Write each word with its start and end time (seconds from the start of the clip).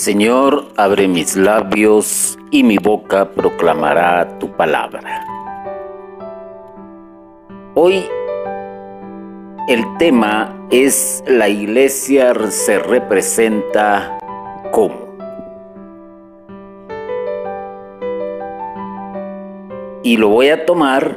Señor, 0.00 0.64
abre 0.78 1.08
mis 1.08 1.36
labios 1.36 2.38
y 2.50 2.62
mi 2.62 2.78
boca 2.78 3.32
proclamará 3.32 4.38
tu 4.38 4.50
palabra. 4.56 5.26
Hoy 7.74 8.06
el 9.68 9.84
tema 9.98 10.56
es 10.70 11.22
la 11.26 11.50
iglesia 11.50 12.32
se 12.50 12.78
representa 12.78 14.18
como. 14.72 14.96
Y 20.02 20.16
lo 20.16 20.30
voy 20.30 20.48
a 20.48 20.64
tomar 20.64 21.14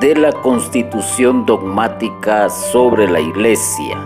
de 0.00 0.16
la 0.16 0.32
constitución 0.32 1.46
dogmática 1.46 2.48
sobre 2.48 3.08
la 3.08 3.20
iglesia. 3.20 3.96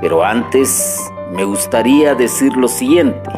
Pero 0.00 0.22
antes 0.22 1.10
me 1.32 1.44
gustaría 1.44 2.14
decir 2.14 2.56
lo 2.56 2.68
siguiente. 2.68 3.30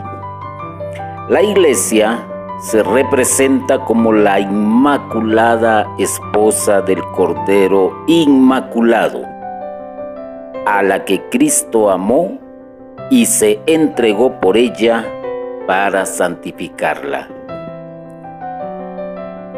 La 1.29 1.43
iglesia 1.43 2.27
se 2.61 2.83
representa 2.83 3.85
como 3.85 4.13
la 4.13 4.41
inmaculada 4.41 5.87
esposa 5.99 6.81
del 6.83 7.03
Cordero 7.13 8.05
Inmaculado, 8.07 9.23
a 10.67 10.83
la 10.83 11.05
que 11.05 11.23
Cristo 11.29 11.91
amó 11.91 12.39
y 13.11 13.27
se 13.27 13.61
entregó 13.67 14.41
por 14.41 14.57
ella 14.57 15.05
para 15.67 16.05
santificarla. 16.05 17.29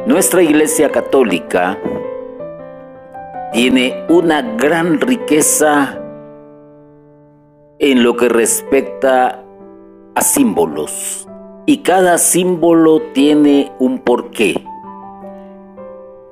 Nuestra 0.07 0.43
Iglesia 0.43 0.91
Católica 0.91 1.79
tiene 3.53 4.05
una 4.09 4.43
gran 4.43 5.01
riqueza 5.01 6.00
en 7.81 8.03
lo 8.03 8.15
que 8.15 8.29
respecta 8.29 9.43
a 10.15 10.21
símbolos 10.21 11.27
y 11.65 11.79
cada 11.79 12.19
símbolo 12.19 13.01
tiene 13.15 13.73
un 13.79 14.01
porqué. 14.01 14.63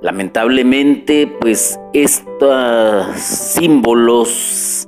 Lamentablemente, 0.02 1.26
pues 1.40 1.80
estos 1.94 3.16
símbolos 3.16 4.86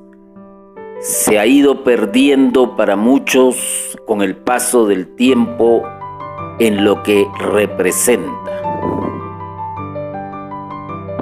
se 1.01 1.39
ha 1.39 1.47
ido 1.47 1.83
perdiendo 1.83 2.77
para 2.77 2.95
muchos 2.95 3.99
con 4.07 4.21
el 4.21 4.37
paso 4.37 4.87
del 4.87 5.15
tiempo 5.17 5.83
en 6.59 6.85
lo 6.85 7.03
que 7.03 7.27
representa. 7.39 8.61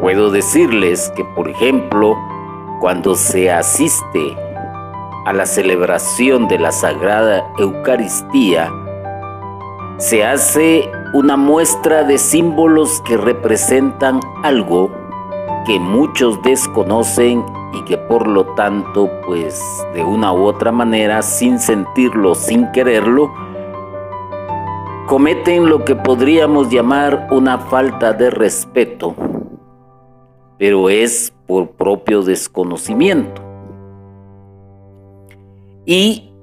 Puedo 0.01 0.33
decirles 0.33 1.13
que, 1.15 1.25
por 1.25 1.49
ejemplo, 1.49 2.17
cuando 2.81 3.15
se 3.15 3.53
asiste 3.53 4.37
a 5.29 5.35
la 5.35 5.45
celebración 5.45 6.49
de 6.49 6.59
la 6.59 6.73
Sagrada 6.73 7.53
Eucaristía, 7.59 8.73
se 9.99 10.25
hace 10.25 10.91
una 11.13 11.37
muestra 11.37 12.03
de 12.03 12.17
símbolos 12.17 13.03
que 13.03 13.19
representan 13.19 14.21
algo 14.43 14.91
que 15.67 15.79
muchos 15.79 16.41
desconocen 16.43 17.45
y 17.75 17.83
que 17.83 17.99
por 17.99 18.27
lo 18.27 18.47
tanto, 18.55 19.11
pues 19.27 19.63
de 19.93 20.03
una 20.03 20.33
u 20.33 20.45
otra 20.45 20.73
manera, 20.73 21.21
sin 21.21 21.59
sentirlo, 21.59 22.35
sin 22.35 22.73
quererlo, 22.73 23.31
cometen 25.09 25.69
lo 25.69 25.85
que 25.85 25.95
podríamos 25.95 26.71
llamar 26.71 27.29
una 27.31 27.59
falta 27.59 28.15
de 28.15 28.31
respeto, 28.31 29.15
pero 30.57 30.89
es 30.89 31.35
por 31.47 31.73
propio 31.73 32.23
desconocimiento. 32.23 33.48
Y 35.91 36.35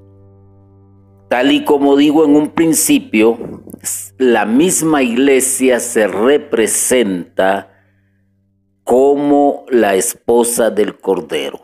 tal 1.28 1.52
y 1.52 1.62
como 1.62 1.94
digo 1.94 2.24
en 2.24 2.34
un 2.34 2.48
principio, 2.48 3.38
la 4.18 4.44
misma 4.44 5.04
iglesia 5.04 5.78
se 5.78 6.08
representa 6.08 7.70
como 8.82 9.64
la 9.68 9.94
esposa 9.94 10.70
del 10.70 10.98
Cordero. 10.98 11.60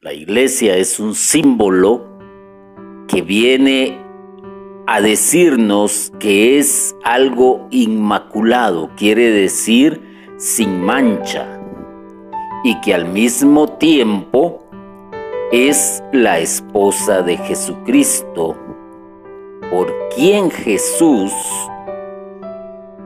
La 0.00 0.14
iglesia 0.14 0.74
es 0.78 0.98
un 0.98 1.14
símbolo 1.14 2.18
que 3.08 3.20
viene 3.20 3.98
a 4.86 5.02
decirnos 5.02 6.10
que 6.18 6.58
es 6.58 6.96
algo 7.04 7.68
inmaculado, 7.70 8.88
quiere 8.96 9.30
decir 9.30 10.00
sin 10.38 10.80
mancha, 10.80 11.60
y 12.64 12.80
que 12.80 12.94
al 12.94 13.06
mismo 13.06 13.68
tiempo 13.76 14.69
es 15.52 16.02
la 16.12 16.38
esposa 16.38 17.22
de 17.22 17.36
Jesucristo, 17.36 18.56
por 19.70 19.92
quien 20.14 20.50
Jesús 20.50 21.32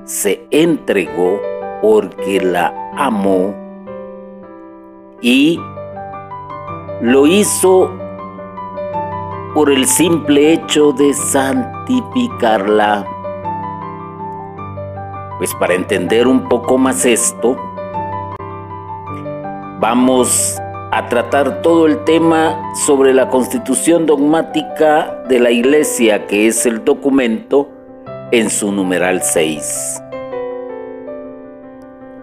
se 0.05 0.47
entregó 0.51 1.41
porque 1.81 2.41
la 2.43 2.75
amó 2.97 3.55
y 5.23 5.59
lo 7.01 7.27
hizo 7.27 7.91
por 9.55 9.71
el 9.71 9.87
simple 9.87 10.53
hecho 10.53 10.93
de 10.93 11.15
santificarla. 11.15 13.07
Pues 15.39 15.55
para 15.55 15.75
entender 15.75 16.27
un 16.27 16.47
poco 16.49 16.77
más 16.77 17.07
esto, 17.07 17.57
vamos 19.81 20.61
a 20.95 21.09
tratar 21.09 21.61
todo 21.61 21.89
el 21.89 22.05
tema 22.05 22.73
sobre 22.87 23.13
la 23.13 23.29
constitución 23.29 24.07
dogmática 24.07 25.25
de 25.29 25.41
la 25.41 25.51
Iglesia, 25.51 26.29
que 26.29 26.47
es 26.47 26.67
el 26.67 26.85
documento 26.85 27.69
en 28.31 28.49
su 28.49 28.71
numeral 28.71 29.21
6. 29.21 30.01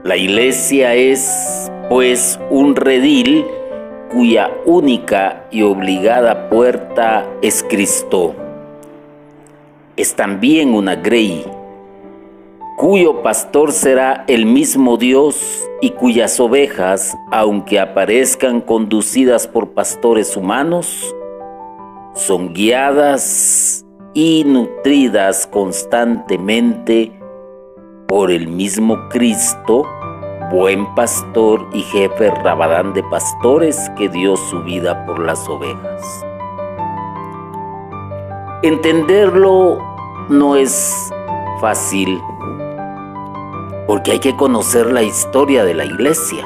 La 0.06 0.16
Iglesia 0.16 0.96
es, 0.96 1.70
pues, 1.90 2.40
un 2.50 2.78
redil 2.78 3.44
cuya 4.10 4.50
única 4.66 5.48
y 5.52 5.64
obligada 5.64 6.50
puerta 6.50 7.28
es 7.42 7.66
Cristo. 7.68 8.34
Es 9.98 10.16
también 10.16 10.74
una 10.74 10.96
grey 10.96 11.46
cuyo 12.82 13.22
pastor 13.22 13.72
será 13.74 14.26
el 14.28 14.48
mismo 14.48 14.98
Dios 14.98 15.70
y 15.82 15.92
cuyas 15.92 16.40
ovejas, 16.40 17.16
aunque 17.32 17.80
aparezcan 17.80 18.60
conducidas 18.60 19.46
por 19.46 19.76
pastores 19.76 20.36
humanos, 20.36 21.16
son 22.16 22.56
guiadas 22.56 23.86
y 24.16 24.44
nutridas 24.48 25.46
constantemente 25.46 27.12
por 28.08 28.32
el 28.32 28.48
mismo 28.48 28.98
Cristo, 29.10 29.86
buen 30.52 30.96
pastor 30.96 31.70
y 31.74 31.84
jefe 31.84 32.32
rabadán 32.32 32.94
de 32.94 33.04
pastores 33.04 33.92
que 33.96 34.10
dio 34.10 34.36
su 34.36 34.64
vida 34.64 35.06
por 35.06 35.20
las 35.20 35.48
ovejas. 35.48 36.26
Entenderlo 38.64 39.78
no 40.30 40.56
es 40.56 41.14
fácil 41.62 42.20
porque 43.88 44.12
hay 44.12 44.20
que 44.20 44.36
conocer 44.36 44.92
la 44.92 45.04
historia 45.04 45.64
de 45.64 45.74
la 45.74 45.86
iglesia. 45.86 46.46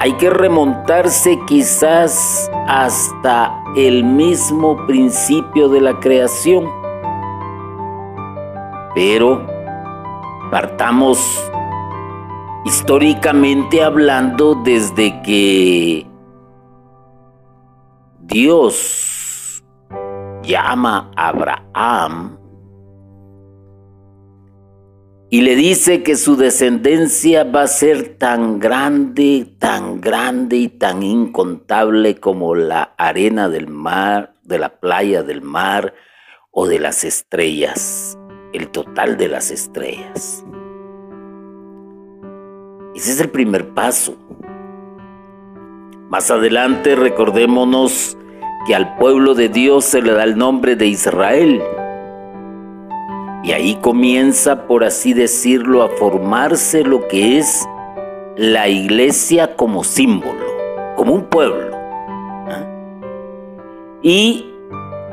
Hay 0.00 0.14
que 0.14 0.30
remontarse 0.30 1.38
quizás 1.46 2.50
hasta 2.66 3.62
el 3.76 4.02
mismo 4.02 4.86
principio 4.86 5.68
de 5.68 5.80
la 5.80 6.00
creación. 6.00 6.68
Pero 8.94 9.46
partamos 10.50 11.50
históricamente 12.64 13.82
hablando 13.82 14.54
desde 14.54 15.20
que 15.22 16.06
Dios 18.20 19.62
llama 20.42 21.10
a 21.14 21.28
Abraham 21.28 22.39
y 25.32 25.42
le 25.42 25.54
dice 25.54 26.02
que 26.02 26.16
su 26.16 26.36
descendencia 26.36 27.44
va 27.44 27.62
a 27.62 27.68
ser 27.68 28.16
tan 28.18 28.58
grande, 28.58 29.46
tan 29.60 30.00
grande 30.00 30.56
y 30.56 30.68
tan 30.68 31.04
incontable 31.04 32.16
como 32.16 32.56
la 32.56 32.94
arena 32.98 33.48
del 33.48 33.68
mar, 33.68 34.34
de 34.42 34.58
la 34.58 34.80
playa 34.80 35.22
del 35.22 35.40
mar 35.40 35.94
o 36.50 36.66
de 36.66 36.80
las 36.80 37.04
estrellas, 37.04 38.18
el 38.52 38.70
total 38.70 39.16
de 39.16 39.28
las 39.28 39.52
estrellas. 39.52 40.44
Ese 42.96 43.12
es 43.12 43.20
el 43.20 43.30
primer 43.30 43.68
paso. 43.68 44.18
Más 46.08 46.28
adelante 46.32 46.96
recordémonos 46.96 48.18
que 48.66 48.74
al 48.74 48.96
pueblo 48.96 49.36
de 49.36 49.48
Dios 49.48 49.84
se 49.84 50.02
le 50.02 50.12
da 50.12 50.24
el 50.24 50.36
nombre 50.36 50.74
de 50.74 50.88
Israel 50.88 51.62
y 53.42 53.52
ahí 53.52 53.76
comienza, 53.76 54.66
por 54.66 54.84
así 54.84 55.14
decirlo, 55.14 55.82
a 55.82 55.88
formarse 55.88 56.84
lo 56.84 57.08
que 57.08 57.38
es 57.38 57.66
la 58.36 58.68
iglesia 58.68 59.56
como 59.56 59.82
símbolo, 59.82 60.44
como 60.96 61.14
un 61.14 61.24
pueblo. 61.24 61.74
¿ah? 62.48 62.66
Y 64.02 64.46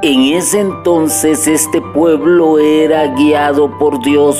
en 0.02 0.22
ese 0.36 0.60
entonces 0.60 1.48
este 1.48 1.82
pueblo 1.82 2.60
era 2.60 3.08
guiado 3.16 3.78
por 3.78 4.04
Dios. 4.04 4.38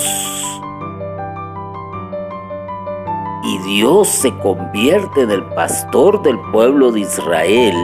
Y 3.44 3.58
Dios 3.60 4.10
se 4.10 4.38
convierte 4.40 5.22
en 5.22 5.32
el 5.32 5.44
pastor 5.56 6.22
del 6.24 6.38
pueblo 6.52 6.92
de 6.92 7.00
Israel. 7.02 7.76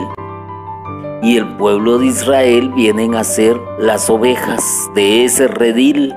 Y 1.23 1.37
el 1.37 1.47
pueblo 1.55 1.99
de 1.99 2.07
Israel 2.07 2.69
vienen 2.75 3.15
a 3.15 3.23
ser 3.23 3.57
las 3.79 4.09
ovejas 4.09 4.91
de 4.93 5.23
ese 5.23 5.47
redil 5.47 6.13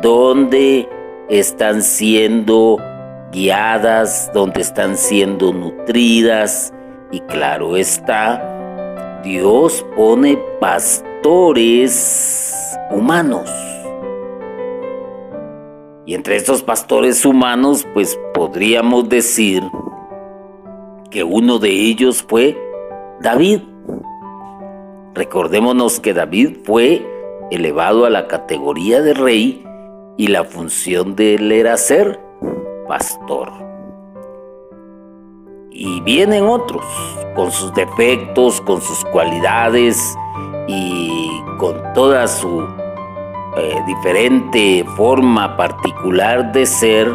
donde 0.00 0.88
están 1.28 1.82
siendo 1.82 2.78
guiadas, 3.30 4.30
donde 4.32 4.62
están 4.62 4.96
siendo 4.96 5.52
nutridas. 5.52 6.72
Y 7.12 7.20
claro 7.20 7.76
está, 7.76 9.20
Dios 9.22 9.84
pone 9.94 10.38
pastores 10.60 11.94
humanos. 12.90 13.50
Y 16.06 16.14
entre 16.14 16.36
estos 16.36 16.62
pastores 16.62 17.26
humanos, 17.26 17.86
pues 17.92 18.18
podríamos 18.32 19.10
decir 19.10 19.62
que 21.10 21.22
uno 21.22 21.58
de 21.58 21.68
ellos 21.68 22.24
fue 22.26 22.56
David. 23.20 23.75
Recordémonos 25.16 25.98
que 25.98 26.12
David 26.12 26.58
fue 26.64 27.02
elevado 27.50 28.04
a 28.04 28.10
la 28.10 28.28
categoría 28.28 29.00
de 29.00 29.14
rey 29.14 29.64
y 30.18 30.26
la 30.26 30.44
función 30.44 31.16
de 31.16 31.36
él 31.36 31.52
era 31.52 31.74
ser 31.78 32.20
pastor. 32.86 33.50
Y 35.70 36.02
vienen 36.02 36.44
otros 36.44 36.84
con 37.34 37.50
sus 37.50 37.72
defectos, 37.72 38.60
con 38.60 38.82
sus 38.82 39.06
cualidades 39.06 40.14
y 40.68 41.30
con 41.56 41.82
toda 41.94 42.28
su 42.28 42.66
eh, 43.56 43.82
diferente 43.86 44.84
forma 44.98 45.56
particular 45.56 46.52
de 46.52 46.66
ser, 46.66 47.10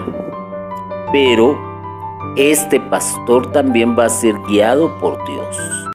pero 1.11 1.55
este 2.35 2.79
pastor 2.79 3.51
también 3.51 3.95
va 3.95 4.05
a 4.05 4.09
ser 4.09 4.33
guiado 4.47 4.97
por 4.97 5.23
Dios. 5.27 5.90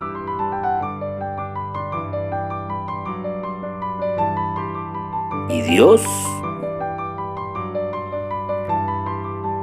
Dios 5.76 6.00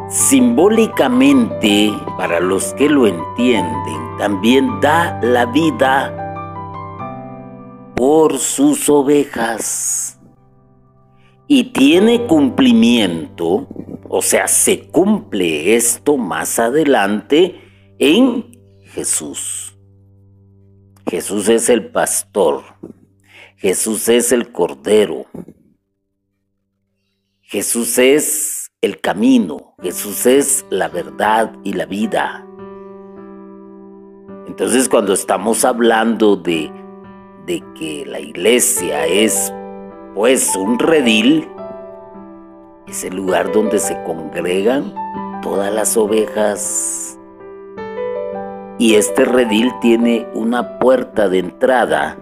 Simbólicamente, 0.10 1.92
para 2.20 2.40
los 2.40 2.76
que 2.76 2.88
lo 2.88 3.08
entienden, 3.08 4.18
también 4.20 4.80
da 4.80 5.20
la 5.24 5.48
vida 5.48 6.14
por 7.96 8.38
sus 8.38 8.88
ovejas. 8.90 10.20
Y 11.48 11.72
tiene 11.72 12.28
cumplimiento, 12.28 13.68
o 14.08 14.22
sea, 14.22 14.48
se 14.48 14.88
cumple 14.90 15.76
esto 15.76 16.18
más 16.18 16.60
adelante 16.60 17.60
en 17.98 18.52
Jesús. 18.84 19.76
Jesús 21.10 21.50
es 21.50 21.70
el 21.70 21.90
pastor, 21.90 22.62
Jesús 23.58 24.08
es 24.10 24.32
el 24.32 24.52
cordero, 24.52 25.26
Jesús 27.54 28.00
es 28.00 28.72
el 28.82 29.00
camino, 29.00 29.76
Jesús 29.80 30.26
es 30.26 30.66
la 30.72 30.88
verdad 30.88 31.54
y 31.64 31.74
la 31.74 31.86
vida. 31.86 32.48
Entonces 34.48 34.90
cuando 34.90 35.14
estamos 35.14 35.64
hablando 35.64 36.36
de, 36.36 36.72
de 37.46 37.64
que 37.76 38.08
la 38.08 38.20
iglesia 38.20 39.06
es 39.06 39.54
pues 40.16 40.56
un 40.56 40.80
redil, 40.80 41.48
es 42.88 43.04
el 43.04 43.18
lugar 43.18 43.52
donde 43.52 43.78
se 43.78 44.02
congregan 44.02 44.92
todas 45.44 45.72
las 45.72 45.96
ovejas. 45.96 47.20
Y 48.80 48.96
este 48.96 49.26
redil 49.26 49.72
tiene 49.80 50.28
una 50.34 50.80
puerta 50.80 51.30
de 51.30 51.38
entrada. 51.38 52.18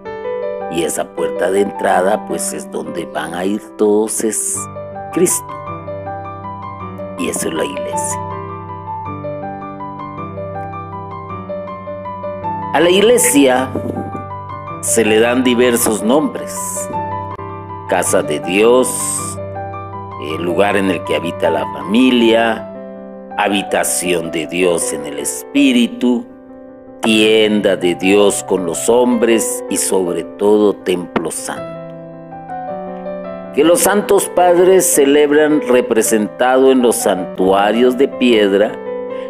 Y 0.74 0.83
esa 0.83 1.16
puerta 1.16 1.50
de 1.51 1.62
entrada 1.62 2.25
pues 2.28 2.51
es 2.51 2.69
donde 2.69 3.06
van 3.06 3.33
a 3.33 3.45
ir 3.45 3.62
todos 3.78 4.25
es 4.25 4.57
Cristo 5.12 5.46
y 7.22 7.30
eso 7.30 7.50
es 7.50 7.54
la 7.54 7.66
iglesia. 7.66 8.19
A 12.74 12.80
la 12.80 12.90
iglesia 12.90 13.69
se 14.81 15.06
le 15.06 15.19
dan 15.19 15.44
diversos 15.44 16.02
nombres. 16.02 16.90
Casa 17.90 18.24
de 18.24 18.40
Dios, 18.40 18.90
el 20.36 20.44
lugar 20.44 20.78
en 20.78 20.90
el 20.90 21.04
que 21.04 21.16
habita 21.16 21.50
la 21.50 21.66
familia, 21.74 22.68
habitación 23.38 24.31
de 24.31 24.48
Dios 24.48 24.94
en 24.94 25.06
el 25.06 25.19
Espíritu, 25.19 26.25
tienda 27.02 27.75
de 27.75 27.96
Dios 27.96 28.44
con 28.46 28.66
los 28.66 28.88
hombres 28.88 29.64
y 29.69 29.78
sobre 29.78 30.24
todo 30.24 30.74
templo 30.74 31.30
santo 31.30 31.70
que 33.53 33.63
los 33.65 33.81
santos 33.81 34.30
padres 34.30 34.86
celebran 34.86 35.62
representado 35.62 36.71
en 36.71 36.81
los 36.81 36.95
santuarios 36.95 37.98
de 37.98 38.07
piedra 38.07 38.71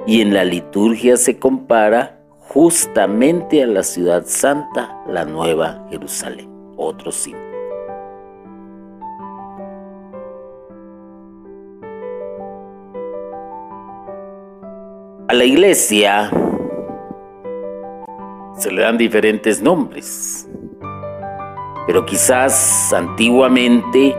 y 0.06 0.22
en 0.22 0.34
la 0.34 0.44
liturgia 0.44 1.18
se 1.18 1.40
compara 1.40 2.20
justamente 2.40 3.64
a 3.64 3.68
la 3.68 3.82
ciudad 3.82 4.24
santa, 4.26 4.96
la 5.08 5.26
nueva 5.26 5.86
Jerusalén. 5.90 6.50
Otro 6.78 7.12
símbolo. 7.12 7.50
A 15.28 15.34
la 15.34 15.46
iglesia 15.46 16.30
se 18.58 18.72
le 18.72 18.82
dan 18.82 18.98
diferentes 18.98 19.62
nombres 19.62 20.51
pero 21.88 22.06
quizás 22.06 22.94
antiguamente 22.94 24.16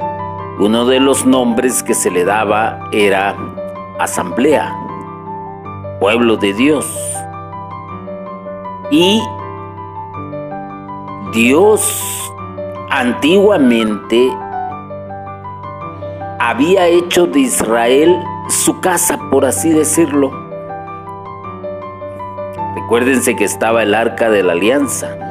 uno 0.58 0.84
de 0.84 1.00
los 1.00 1.24
nombres 1.24 1.82
que 1.82 1.94
se 1.94 2.10
le 2.10 2.24
daba 2.24 2.78
era 2.92 3.36
asamblea, 3.98 4.74
pueblo 6.00 6.36
de 6.36 6.52
Dios. 6.52 6.86
Y 8.90 9.22
Dios 11.32 12.32
antiguamente 12.90 14.30
había 16.38 16.86
hecho 16.86 17.26
de 17.26 17.40
Israel 17.40 18.22
su 18.48 18.80
casa, 18.80 19.18
por 19.30 19.46
así 19.46 19.70
decirlo. 19.70 20.30
Recuérdense 22.74 23.34
que 23.34 23.44
estaba 23.44 23.82
el 23.82 23.94
arca 23.94 24.28
de 24.28 24.42
la 24.42 24.52
alianza 24.52 25.21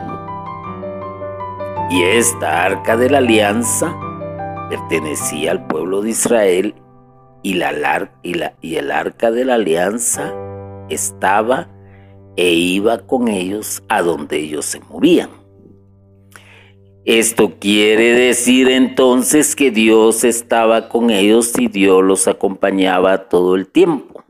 y 1.92 2.04
esta 2.04 2.64
arca 2.64 2.96
de 2.96 3.10
la 3.10 3.18
alianza 3.18 3.94
pertenecía 4.70 5.52
al 5.52 5.68
pueblo 5.68 6.02
de 6.02 6.12
Israel 6.12 6.74
y, 7.44 7.56
la, 7.56 8.10
el 8.62 8.92
arca 8.92 9.30
de 9.30 9.44
la 9.44 9.56
alianza 9.56 10.34
estaba 10.90 11.68
e 12.38 12.54
iba 12.54 13.00
con 13.00 13.28
ellos 13.28 13.84
a 13.90 14.02
donde 14.02 14.38
ellos 14.38 14.66
se 14.66 14.80
movían. 14.80 15.30
Esto 17.04 17.56
quiere 17.60 18.14
decir 18.14 18.70
entonces 18.70 19.54
que 19.54 19.70
Dios 19.70 20.24
estaba 20.24 20.88
con 20.88 21.10
ellos 21.10 21.52
y 21.60 21.68
Dios 21.68 22.04
los 22.04 22.28
acompañaba 22.30 23.28
todo 23.28 23.56
el 23.56 23.68
tiempo. 23.68 24.24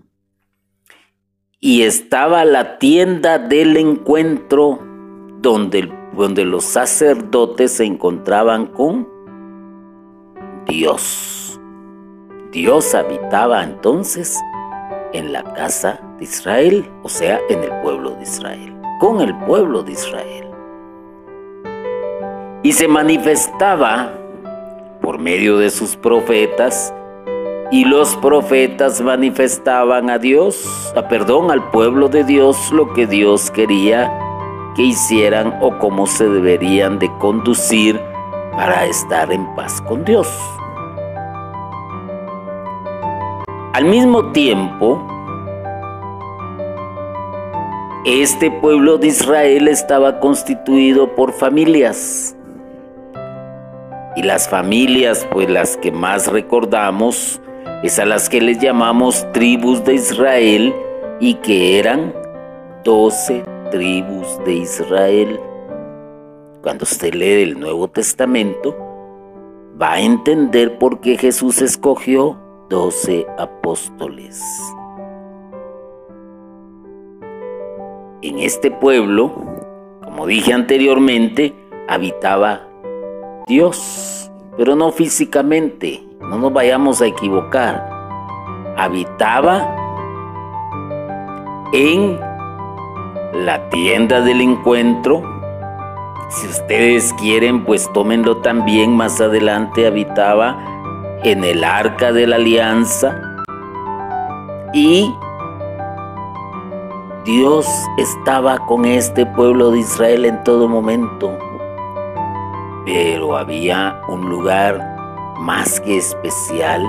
Y 1.59 1.83
estaba 1.83 2.43
la 2.43 2.79
tienda 2.79 3.37
del 3.37 3.77
encuentro 3.77 4.79
donde 5.41 5.79
el 5.79 6.00
donde 6.13 6.45
los 6.45 6.65
sacerdotes 6.65 7.73
se 7.73 7.85
encontraban 7.85 8.67
con 8.67 9.07
Dios. 10.67 11.59
Dios 12.51 12.93
habitaba 12.95 13.63
entonces 13.63 14.39
en 15.13 15.31
la 15.31 15.43
casa 15.53 15.99
de 16.17 16.25
Israel, 16.25 16.89
o 17.03 17.09
sea, 17.09 17.39
en 17.49 17.63
el 17.63 17.71
pueblo 17.81 18.11
de 18.11 18.23
Israel, 18.23 18.75
con 18.99 19.21
el 19.21 19.35
pueblo 19.39 19.83
de 19.83 19.93
Israel. 19.93 20.47
Y 22.63 22.73
se 22.73 22.87
manifestaba 22.87 24.13
por 25.01 25.17
medio 25.17 25.57
de 25.57 25.69
sus 25.69 25.95
profetas, 25.95 26.93
y 27.71 27.85
los 27.85 28.17
profetas 28.17 28.99
manifestaban 28.99 30.09
a 30.09 30.17
Dios, 30.17 30.93
a 30.95 31.07
perdón, 31.07 31.51
al 31.51 31.69
pueblo 31.71 32.09
de 32.09 32.25
Dios 32.25 32.69
lo 32.73 32.91
que 32.93 33.07
Dios 33.07 33.49
quería 33.49 34.30
que 34.75 34.83
hicieran 34.83 35.57
o 35.61 35.77
cómo 35.77 36.07
se 36.07 36.27
deberían 36.27 36.99
de 36.99 37.11
conducir 37.17 37.99
para 38.51 38.85
estar 38.85 39.31
en 39.31 39.45
paz 39.55 39.81
con 39.81 40.03
Dios. 40.05 40.27
Al 43.73 43.85
mismo 43.85 44.31
tiempo, 44.31 45.01
este 48.05 48.51
pueblo 48.51 48.97
de 48.97 49.07
Israel 49.07 49.67
estaba 49.67 50.19
constituido 50.19 51.15
por 51.15 51.31
familias. 51.31 52.35
Y 54.15 54.23
las 54.23 54.49
familias, 54.49 55.25
pues 55.31 55.49
las 55.49 55.77
que 55.77 55.91
más 55.91 56.27
recordamos, 56.27 57.39
es 57.83 57.97
a 57.97 58.05
las 58.05 58.29
que 58.29 58.41
les 58.41 58.59
llamamos 58.59 59.25
tribus 59.31 59.83
de 59.85 59.95
Israel 59.95 60.75
y 61.19 61.35
que 61.35 61.79
eran 61.79 62.13
doce 62.83 63.43
tribus 63.71 64.37
de 64.45 64.53
Israel. 64.53 65.39
Cuando 66.61 66.83
usted 66.83 67.15
lee 67.15 67.41
el 67.41 67.59
Nuevo 67.59 67.87
Testamento, 67.87 68.75
va 69.81 69.93
a 69.93 70.01
entender 70.01 70.77
por 70.77 70.99
qué 70.99 71.17
Jesús 71.17 71.61
escogió 71.61 72.37
doce 72.69 73.25
apóstoles. 73.39 74.39
En 78.21 78.37
este 78.37 78.69
pueblo, 78.69 79.31
como 80.03 80.27
dije 80.27 80.53
anteriormente, 80.53 81.55
habitaba 81.87 82.67
Dios, 83.47 84.31
pero 84.55 84.75
no 84.75 84.91
físicamente, 84.91 86.03
no 86.19 86.37
nos 86.37 86.53
vayamos 86.53 87.01
a 87.01 87.07
equivocar. 87.07 87.89
Habitaba 88.77 89.75
en 91.73 92.19
la 93.33 93.69
tienda 93.69 94.21
del 94.21 94.41
encuentro. 94.41 95.21
Si 96.29 96.47
ustedes 96.47 97.13
quieren, 97.13 97.65
pues 97.65 97.91
tómenlo 97.93 98.37
también. 98.37 98.95
Más 98.95 99.19
adelante 99.19 99.87
habitaba 99.87 100.57
en 101.23 101.43
el 101.43 101.63
arca 101.63 102.11
de 102.11 102.27
la 102.27 102.37
alianza. 102.37 103.15
Y 104.73 105.13
Dios 107.25 107.67
estaba 107.97 108.57
con 108.65 108.85
este 108.85 109.25
pueblo 109.25 109.71
de 109.71 109.79
Israel 109.79 110.25
en 110.25 110.43
todo 110.43 110.67
momento. 110.67 111.37
Pero 112.85 113.37
había 113.37 114.01
un 114.07 114.29
lugar 114.29 115.35
más 115.37 115.79
que 115.81 115.97
especial 115.97 116.83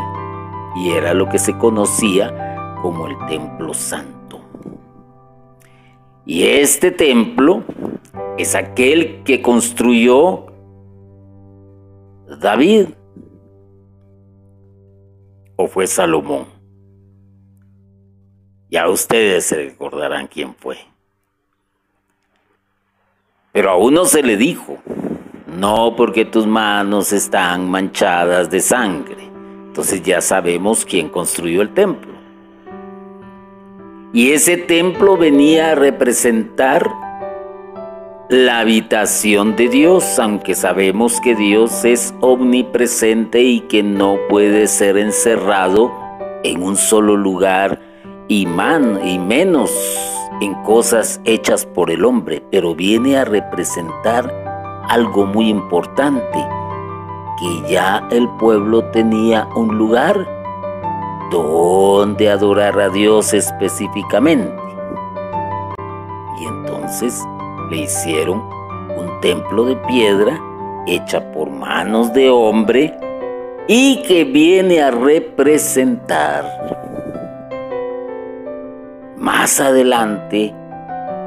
y 0.77 0.93
era 0.93 1.13
lo 1.13 1.29
que 1.29 1.39
se 1.39 1.57
conocía 1.59 2.77
como 2.81 3.07
el 3.07 3.19
templo 3.27 3.75
santo. 3.75 4.12
Y 6.25 6.45
este 6.45 6.91
templo 6.91 7.65
es 8.39 8.55
aquel 8.55 9.23
que 9.25 9.43
construyó 9.43 10.47
David 12.41 12.89
o 15.57 15.67
fue 15.67 15.87
Salomón. 15.87 16.47
Ya 18.71 18.89
ustedes 18.89 19.45
se 19.47 19.57
recordarán 19.57 20.29
quién 20.29 20.55
fue. 20.55 20.79
Pero 23.53 23.71
a 23.71 23.77
uno 23.77 24.07
se 24.07 24.23
le 24.23 24.39
dijo, 24.39 24.79
no 25.47 25.95
porque 25.95 26.25
tus 26.25 26.47
manos 26.47 27.13
están 27.13 27.69
manchadas 27.69 28.51
de 28.51 28.61
sangre. 28.61 29.29
Entonces 29.67 30.03
ya 30.03 30.21
sabemos 30.23 30.87
quién 30.87 31.11
construyó 31.11 31.61
el 31.61 31.75
templo. 31.75 32.12
Y 34.15 34.33
ese 34.33 34.59
templo 34.59 35.17
venía 35.17 35.71
a 35.71 35.75
representar 35.75 36.87
la 38.29 38.59
habitación 38.59 39.57
de 39.57 39.71
Dios, 39.71 40.19
aunque 40.19 40.55
sabemos 40.55 41.19
que 41.23 41.35
Dios 41.35 41.87
es 41.87 42.15
omnipresente 42.21 43.41
y 43.41 43.61
que 43.61 43.83
no 43.83 44.19
puede 44.29 44.67
ser 44.67 44.99
encerrado 44.99 45.91
en 46.45 46.63
un 46.63 46.77
solo 46.77 47.17
lugar 47.17 47.81
y, 48.29 48.45
man, 48.45 49.01
y 49.03 49.19
menos 49.19 49.71
en 50.43 50.55
cosas 50.63 51.19
hechas 51.25 51.65
por 51.65 51.91
el 51.91 52.05
hombre, 52.05 52.43
pero 52.51 52.75
viene 52.75 53.17
a 53.17 53.25
representar 53.25 54.31
algo 54.89 55.25
muy 55.25 55.49
importante, 55.49 56.47
que 57.39 57.73
ya 57.73 58.07
el 58.11 58.29
pueblo 58.39 58.85
tenía 58.91 59.49
un 59.57 59.79
lugar 59.79 60.42
donde 61.33 62.29
adorar 62.29 62.79
a 62.79 62.91
Dios 62.91 63.33
específicamente. 63.33 64.55
Y 66.39 66.45
entonces 66.45 67.25
le 67.71 67.79
hicieron 67.79 68.43
un 68.97 69.21
templo 69.21 69.65
de 69.65 69.77
piedra 69.77 70.39
hecha 70.87 71.33
por 71.33 71.49
manos 71.51 72.13
de 72.13 72.29
hombre 72.29 72.95
y 73.67 74.03
que 74.03 74.25
viene 74.25 74.83
a 74.83 74.91
representar 74.91 76.45
más 79.17 79.61
adelante 79.61 80.55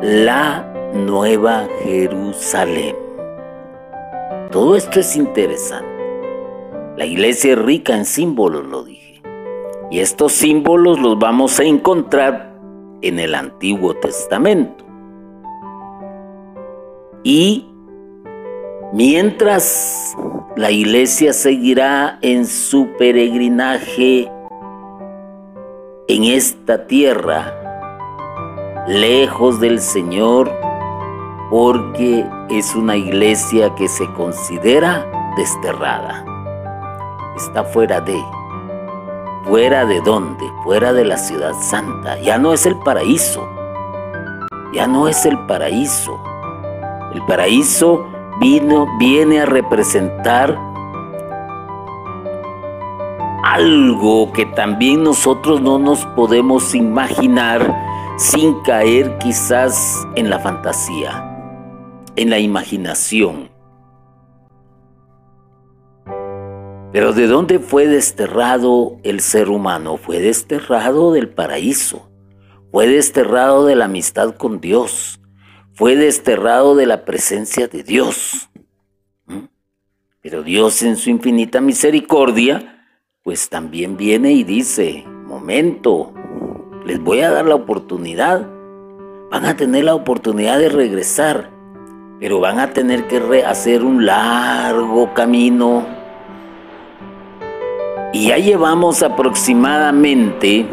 la 0.02 0.66
nueva 0.94 1.68
Jerusalén. 1.84 2.96
Todo 4.52 4.76
esto 4.76 5.00
es 5.00 5.16
interesante. 5.16 5.90
La 6.98 7.06
iglesia 7.06 7.54
es 7.54 7.60
rica 7.60 7.96
en 7.96 8.06
símbolos, 8.06 8.66
lo 8.66 8.84
dije. 8.84 8.95
Y 9.92 10.00
estos 10.00 10.32
símbolos 10.32 11.00
los 11.00 11.18
vamos 11.20 11.60
a 11.60 11.64
encontrar 11.64 12.60
en 13.02 13.20
el 13.20 13.36
Antiguo 13.36 13.94
Testamento. 13.96 14.84
Y 17.24 17.68
mientras 18.94 20.16
la 20.56 20.72
iglesia 20.72 21.34
seguirá 21.34 22.18
en 22.22 22.46
su 22.46 22.88
peregrinaje 22.98 24.32
en 26.08 26.24
esta 26.24 26.86
tierra, 26.86 27.54
lejos 28.88 29.60
del 29.60 29.80
Señor, 29.80 30.52
porque 31.50 32.26
es 32.50 32.76
una 32.76 32.96
iglesia 32.96 33.74
que 33.76 33.88
se 33.88 34.06
considera 34.14 35.06
desterrada. 35.36 36.24
Está 37.36 37.64
fuera 37.64 38.02
de, 38.02 38.22
fuera 39.46 39.86
de 39.86 40.02
dónde, 40.02 40.46
fuera 40.64 40.94
de 40.94 41.06
la 41.06 41.18
ciudad 41.18 41.54
santa. 41.62 42.20
Ya 42.20 42.38
no 42.38 42.54
es 42.54 42.66
el 42.66 42.76
paraíso, 42.78 43.48
ya 44.74 44.88
no 44.88 45.08
es 45.08 45.26
el 45.26 45.38
paraíso. 45.46 46.20
El 47.14 47.22
paraíso 47.26 48.06
vino, 48.40 48.88
viene 49.00 49.40
a 49.40 49.46
representar 49.46 50.60
algo 53.44 54.34
que 54.34 54.46
también 54.48 55.04
nosotros 55.04 55.62
no 55.62 55.80
nos 55.80 56.06
podemos 56.08 56.76
imaginar 56.76 58.14
sin 58.18 58.62
caer 58.64 59.18
quizás 59.20 60.06
en 60.16 60.30
la 60.30 60.40
fantasía 60.40 61.32
en 62.16 62.30
la 62.30 62.40
imaginación. 62.40 63.55
Pero 66.96 67.12
¿de 67.12 67.28
dónde 67.28 67.60
fue 67.60 67.88
desterrado 67.88 69.02
el 69.04 69.20
ser 69.20 69.50
humano? 69.50 69.98
Fue 69.98 70.22
desterrado 70.22 71.12
del 71.12 71.28
paraíso, 71.28 72.10
fue 72.72 72.88
desterrado 72.88 73.66
de 73.66 73.76
la 73.76 73.84
amistad 73.84 74.34
con 74.38 74.62
Dios, 74.62 75.20
fue 75.74 75.98
desterrado 75.98 76.74
de 76.74 76.86
la 76.86 77.04
presencia 77.04 77.68
de 77.68 77.84
Dios. 77.84 78.50
¿Mm? 79.26 79.40
Pero 80.22 80.42
Dios 80.42 80.84
en 80.84 80.96
su 80.96 81.10
infinita 81.10 81.60
misericordia, 81.60 82.88
pues 83.24 83.50
también 83.50 83.98
viene 83.98 84.32
y 84.32 84.46
dice, 84.46 85.04
momento, 85.06 86.14
les 86.86 87.02
voy 87.02 87.20
a 87.20 87.30
dar 87.30 87.44
la 87.44 87.56
oportunidad, 87.56 88.48
van 89.30 89.44
a 89.44 89.58
tener 89.58 89.84
la 89.84 89.96
oportunidad 89.96 90.60
de 90.60 90.70
regresar 90.70 91.52
pero 92.22 92.40
van 92.40 92.60
a 92.60 92.72
tener 92.72 93.08
que 93.08 93.44
hacer 93.44 93.84
un 93.84 94.06
largo 94.06 95.14
camino. 95.14 96.05
Y 98.16 98.28
ya 98.28 98.38
llevamos 98.38 99.04
aproximadamente, 99.04 100.66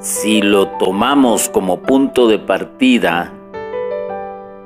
si 0.00 0.40
lo 0.40 0.68
tomamos 0.68 1.50
como 1.50 1.80
punto 1.80 2.28
de 2.28 2.38
partida, 2.38 3.34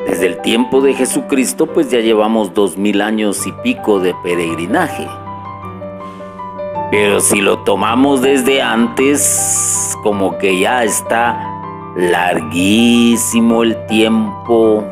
desde 0.07 0.27
el 0.27 0.41
tiempo 0.41 0.81
de 0.81 0.95
Jesucristo, 0.95 1.67
pues 1.67 1.91
ya 1.91 1.99
llevamos 1.99 2.55
dos 2.55 2.79
mil 2.79 3.03
años 3.03 3.45
y 3.45 3.51
pico 3.65 3.99
de 3.99 4.15
peregrinaje. 4.23 5.09
Pero 6.93 7.19
si 7.19 7.41
lo 7.41 7.59
tomamos 7.65 8.23
desde 8.23 8.63
antes, 8.63 9.99
como 10.05 10.39
que 10.39 10.61
ya 10.61 10.85
está 10.85 11.45
larguísimo 11.97 13.65
el 13.65 13.85
tiempo 13.87 14.85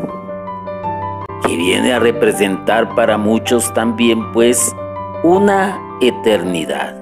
que 1.47 1.57
viene 1.57 1.93
a 1.93 2.01
representar 2.01 2.93
para 2.97 3.17
muchos 3.19 3.73
también 3.73 4.33
pues 4.33 4.75
una 5.23 5.79
eternidad. 6.01 6.97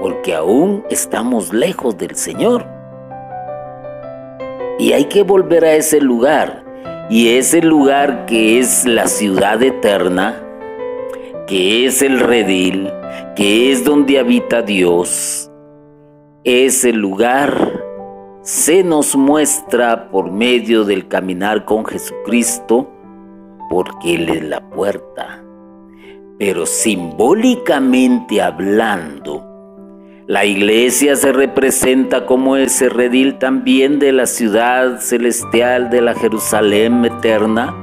Porque 0.00 0.34
aún 0.34 0.84
estamos 0.90 1.52
lejos 1.52 1.96
del 1.98 2.16
Señor. 2.16 2.66
Y 4.78 4.92
hay 4.92 5.04
que 5.04 5.22
volver 5.22 5.64
a 5.64 5.72
ese 5.74 6.00
lugar. 6.00 6.64
Y 7.10 7.36
ese 7.36 7.62
lugar 7.62 8.26
que 8.26 8.58
es 8.58 8.84
la 8.84 9.06
ciudad 9.06 9.62
eterna, 9.62 10.36
que 11.46 11.86
es 11.86 12.02
el 12.02 12.20
redil, 12.20 12.90
que 13.34 13.72
es 13.72 13.84
donde 13.84 14.18
habita 14.18 14.62
Dios, 14.62 15.50
es 16.44 16.84
el 16.84 16.96
lugar 16.96 17.88
se 18.42 18.82
nos 18.82 19.14
muestra 19.14 20.10
por 20.10 20.30
medio 20.30 20.84
del 20.84 21.06
caminar 21.06 21.64
con 21.64 21.84
Jesucristo 21.84 22.90
porque 23.68 24.14
Él 24.14 24.28
es 24.30 24.42
la 24.44 24.60
puerta. 24.70 25.47
Pero 26.38 26.66
simbólicamente 26.66 28.40
hablando, 28.40 29.44
la 30.28 30.44
iglesia 30.44 31.16
se 31.16 31.32
representa 31.32 32.26
como 32.26 32.56
ese 32.56 32.88
redil 32.88 33.38
también 33.38 33.98
de 33.98 34.12
la 34.12 34.26
ciudad 34.26 35.00
celestial 35.00 35.90
de 35.90 36.00
la 36.00 36.14
Jerusalén 36.14 37.04
eterna 37.04 37.74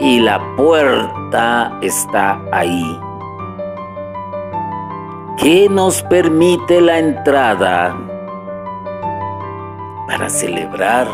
y 0.00 0.18
la 0.18 0.40
puerta 0.56 1.78
está 1.82 2.42
ahí. 2.50 2.98
¿Qué 5.36 5.68
nos 5.70 6.02
permite 6.02 6.80
la 6.80 6.98
entrada 6.98 7.96
para 10.08 10.28
celebrar 10.28 11.06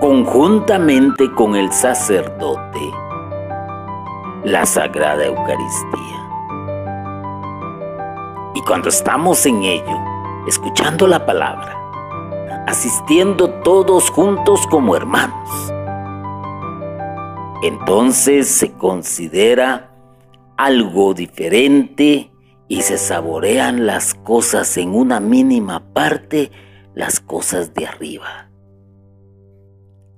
conjuntamente 0.00 1.30
con 1.32 1.54
el 1.54 1.70
sacerdote 1.70 3.09
la 4.44 4.66
Sagrada 4.66 5.24
Eucaristía. 5.24 6.28
Y 8.54 8.62
cuando 8.62 8.88
estamos 8.88 9.44
en 9.46 9.62
ello, 9.62 9.98
escuchando 10.46 11.06
la 11.06 11.24
palabra, 11.26 11.76
asistiendo 12.66 13.50
todos 13.62 14.10
juntos 14.10 14.66
como 14.66 14.96
hermanos, 14.96 15.72
entonces 17.62 18.48
se 18.48 18.72
considera 18.72 19.94
algo 20.56 21.14
diferente 21.14 22.30
y 22.68 22.82
se 22.82 22.98
saborean 22.98 23.86
las 23.86 24.14
cosas 24.14 24.76
en 24.76 24.94
una 24.94 25.20
mínima 25.20 25.92
parte, 25.92 26.50
las 26.94 27.20
cosas 27.20 27.74
de 27.74 27.86
arriba 27.86 28.50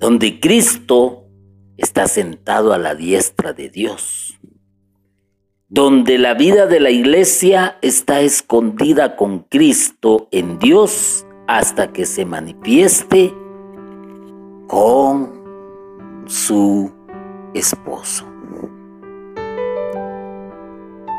donde 0.03 0.41
Cristo 0.41 1.22
está 1.77 2.07
sentado 2.07 2.73
a 2.73 2.79
la 2.79 2.95
diestra 2.95 3.53
de 3.53 3.69
Dios, 3.69 4.39
donde 5.69 6.19
la 6.19 6.35
vida 6.35 6.67
de 6.67 6.81
la 6.81 6.91
iglesia 6.91 7.79
está 7.83 8.21
escondida 8.21 9.17
con 9.17 9.41
Cristo 9.41 10.29
en 10.31 10.59
Dios 10.59 11.27
hasta 11.47 11.93
que 11.93 12.07
se 12.07 12.25
manifieste 12.25 13.35
con 14.69 15.43
su 16.27 16.93
esposo. 17.55 18.27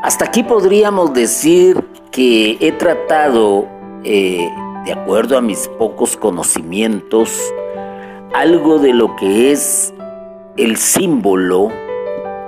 Hasta 0.02 0.26
aquí 0.26 0.42
podríamos 0.42 1.14
decir 1.14 1.82
que 2.12 2.58
he 2.60 2.72
tratado, 2.72 3.66
eh, 4.04 4.50
de 4.84 4.92
acuerdo 4.92 5.38
a 5.38 5.40
mis 5.40 5.66
pocos 5.78 6.14
conocimientos, 6.14 7.40
algo 8.34 8.78
de 8.78 8.92
lo 8.92 9.16
que 9.16 9.50
es 9.50 9.93
el 10.56 10.76
símbolo 10.76 11.70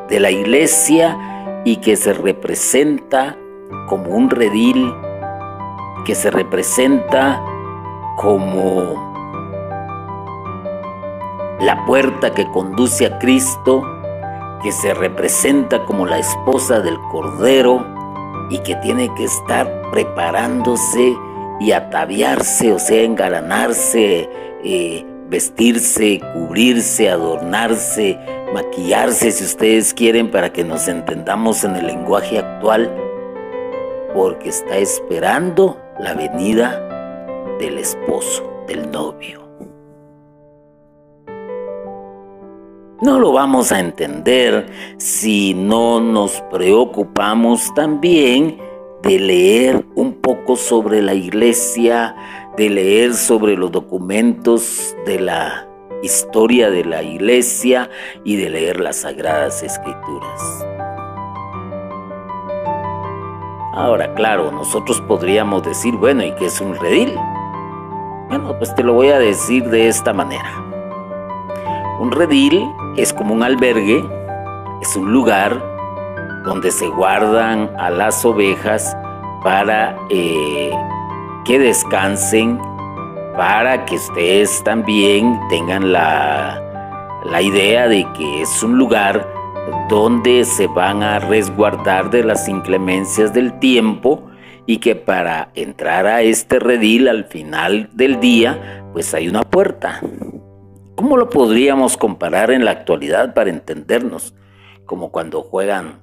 de 0.09 0.21
la 0.21 0.31
iglesia 0.31 1.63
y 1.65 1.77
que 1.77 1.97
se 1.97 2.13
representa 2.13 3.37
como 3.89 4.11
un 4.11 4.31
redil, 4.31 4.95
que 6.05 6.15
se 6.15 6.31
representa 6.31 7.43
como 8.17 9.05
la 11.61 11.85
puerta 11.87 12.33
que 12.33 12.47
conduce 12.53 13.07
a 13.07 13.19
Cristo, 13.19 13.83
que 14.63 14.71
se 14.71 14.95
representa 14.95 15.85
como 15.85 16.07
la 16.07 16.19
esposa 16.19 16.81
del 16.81 16.99
Cordero 17.11 17.85
y 18.51 18.59
que 18.59 18.77
tiene 18.77 19.13
que 19.15 19.25
estar 19.25 19.83
preparándose 19.91 21.17
y 21.59 21.73
ataviarse, 21.73 22.73
o 22.73 22.79
sea, 22.79 23.03
engalanarse, 23.03 24.29
eh, 24.63 25.05
vestirse, 25.29 26.21
cubrirse, 26.33 27.11
adornarse, 27.11 28.19
maquillarse 28.55 29.31
si 29.31 29.45
ustedes 29.45 29.93
quieren 29.95 30.31
para 30.31 30.53
que 30.53 30.65
nos 30.65 30.89
entendamos 30.89 31.65
en 31.65 31.77
el 31.77 31.87
lenguaje 31.87 32.39
actual, 32.39 32.95
porque 34.15 34.49
está 34.49 34.79
esperando 34.79 35.81
la 35.99 36.15
venida 36.15 36.81
del 37.59 37.79
esposo, 37.79 38.65
del 38.67 38.91
novio. 38.91 39.47
No 43.03 43.21
lo 43.21 43.33
vamos 43.33 43.73
a 43.73 43.81
entender 43.81 44.67
si 44.97 45.53
no 45.53 46.01
nos 46.01 46.41
preocupamos 46.51 47.75
también 47.75 48.59
de 49.03 49.19
leer 49.19 49.85
un 49.95 50.15
poco 50.15 50.57
sobre 50.57 51.03
la 51.03 51.13
iglesia, 51.13 52.17
de 52.57 52.71
leer 52.71 53.15
sobre 53.15 53.57
los 53.57 53.71
documentos 53.71 54.95
de 55.05 55.21
la 55.21 55.69
historia 56.03 56.71
de 56.71 56.85
la 56.85 57.03
iglesia 57.03 57.91
y 58.25 58.37
de 58.37 58.51
leer 58.51 58.81
las 58.81 58.97
sagradas 58.97 59.63
escrituras. 59.63 60.67
Ahora, 63.75 64.15
claro, 64.15 64.51
nosotros 64.53 65.03
podríamos 65.03 65.63
decir, 65.63 65.95
bueno, 65.97 66.25
¿y 66.25 66.33
qué 66.33 66.47
es 66.47 66.61
un 66.63 66.75
redil? 66.77 67.15
Bueno, 68.29 68.57
pues 68.57 68.75
te 68.75 68.83
lo 68.83 68.95
voy 68.95 69.09
a 69.09 69.19
decir 69.19 69.65
de 69.69 69.89
esta 69.89 70.15
manera. 70.15 70.51
Un 72.01 72.11
redil 72.11 72.67
es 72.97 73.13
como 73.13 73.35
un 73.35 73.43
albergue, 73.43 74.03
es 74.81 74.97
un 74.97 75.13
lugar 75.13 75.63
donde 76.45 76.71
se 76.71 76.89
guardan 76.89 77.71
a 77.79 77.91
las 77.91 78.25
ovejas 78.25 78.97
para 79.43 79.99
eh, 80.09 80.71
que 81.47 81.59
descansen, 81.61 82.59
para 83.37 83.85
que 83.85 83.95
ustedes 83.95 84.65
también 84.65 85.39
tengan 85.49 85.93
la, 85.93 87.21
la 87.25 87.41
idea 87.41 87.87
de 87.87 88.05
que 88.17 88.43
es 88.43 88.63
un 88.65 88.77
lugar 88.79 89.29
donde 89.89 90.45
se 90.45 90.67
van 90.67 91.05
a 91.05 91.21
resguardar 91.21 92.11
de 92.11 92.25
las 92.25 92.49
inclemencias 92.49 93.33
del 93.33 93.59
tiempo 93.61 94.27
y 94.67 94.79
que 94.79 94.97
para 94.97 95.51
entrar 95.55 96.07
a 96.07 96.23
este 96.23 96.59
redil 96.59 97.07
al 97.07 97.27
final 97.27 97.91
del 97.93 98.19
día, 98.19 98.85
pues 98.93 99.15
hay 99.15 99.29
una 99.29 99.43
puerta. 99.43 100.01
¿Cómo 100.97 101.17
lo 101.17 101.31
podríamos 101.31 101.97
comparar 101.97 102.51
en 102.51 102.65
la 102.65 102.73
actualidad 102.73 103.35
para 103.35 103.51
entendernos? 103.51 104.35
Como 104.85 105.13
cuando 105.13 105.43
juegan 105.43 106.03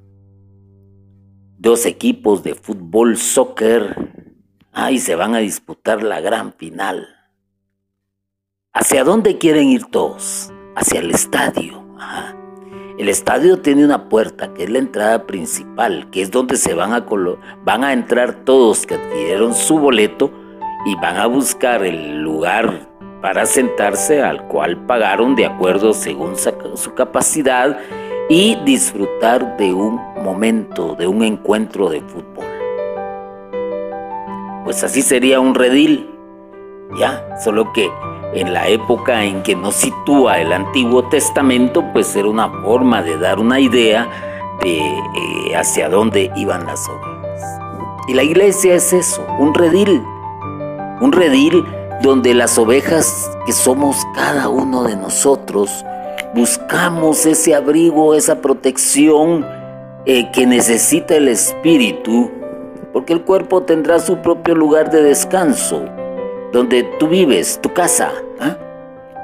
dos 1.58 1.86
equipos 1.86 2.44
de 2.44 2.56
fútbol, 2.56 3.18
soccer, 3.18 4.23
ahí 4.74 5.00
se 5.00 5.16
van 5.16 5.36
a 5.36 5.40
disputar 5.40 6.04
la 6.04 6.20
gran 6.20 6.54
final. 6.54 7.08
¿Hacia 8.74 9.04
dónde 9.04 9.38
quieren 9.38 9.70
ir 9.70 9.86
todos? 9.86 10.52
Hacia 10.76 11.00
el 11.00 11.12
estadio. 11.12 11.84
El 12.98 13.10
estadio 13.10 13.60
tiene 13.60 13.86
una 13.86 14.10
puerta 14.10 14.54
que 14.54 14.64
es 14.64 14.70
la 14.70 14.80
entrada 14.80 15.26
principal, 15.26 16.10
que 16.12 16.22
es 16.22 16.32
donde 16.32 16.58
se 16.58 16.74
van 16.74 16.94
a, 16.94 17.06
van 17.64 17.84
a 17.84 17.94
entrar 17.94 18.46
todos 18.46 18.86
que 18.86 18.96
adquirieron 18.96 19.54
su 19.54 19.80
boleto 19.80 20.32
y 20.86 20.96
van 20.96 21.18
a 21.18 21.26
buscar 21.28 21.84
el 21.84 22.22
lugar 22.22 22.88
para 23.22 23.46
sentarse 23.46 24.22
al 24.22 24.48
cual 24.48 24.86
pagaron 24.86 25.36
de 25.36 25.46
acuerdo 25.46 25.94
según 25.94 26.36
su 26.38 26.94
capacidad 26.94 27.80
y 28.30 28.56
disfrutar 28.64 29.58
de 29.58 29.74
un 29.74 29.96
momento, 30.24 30.96
de 30.96 31.08
un 31.08 31.24
encuentro 31.24 31.90
de 31.90 32.02
fútbol. 32.02 32.53
Pues 34.74 34.86
así 34.86 35.04
sería 35.04 35.40
un 35.40 35.54
redil, 35.54 36.10
ya, 36.98 37.38
solo 37.44 37.72
que 37.74 37.92
en 38.34 38.54
la 38.54 38.68
época 38.68 39.24
en 39.24 39.44
que 39.44 39.56
nos 39.56 39.76
sitúa 39.76 40.40
el 40.40 40.52
Antiguo 40.52 41.08
Testamento, 41.10 41.84
pues 41.94 42.16
era 42.16 42.28
una 42.28 42.50
forma 42.50 43.04
de 43.04 43.20
dar 43.20 43.40
una 43.40 43.60
idea 43.60 44.10
de 44.64 44.80
eh, 44.80 45.56
hacia 45.56 45.90
dónde 45.90 46.32
iban 46.36 46.66
las 46.66 46.90
ovejas. 46.90 47.62
Y 48.08 48.16
la 48.16 48.24
iglesia 48.24 48.74
es 48.74 48.94
eso, 48.94 49.24
un 49.38 49.54
redil, 49.54 50.02
un 51.02 51.12
redil 51.12 51.64
donde 52.02 52.34
las 52.34 52.58
ovejas 52.58 53.30
que 53.46 53.52
somos 53.52 53.98
cada 54.16 54.50
uno 54.50 54.86
de 54.86 54.96
nosotros, 54.96 55.86
buscamos 56.34 57.28
ese 57.28 57.54
abrigo, 57.54 58.16
esa 58.16 58.42
protección 58.42 59.46
eh, 60.08 60.32
que 60.32 60.48
necesita 60.48 61.16
el 61.16 61.28
espíritu, 61.28 62.32
porque 62.94 63.14
el 63.14 63.24
cuerpo 63.24 63.64
tendrá 63.64 64.00
su 64.00 64.18
propio 64.18 64.56
lugar 64.56 64.92
de 64.92 65.02
descanso, 65.02 65.84
donde 66.54 66.84
tú 67.00 67.08
vives, 67.08 67.60
tu 67.62 67.74
casa, 67.74 68.12
¿ah? 68.40 68.58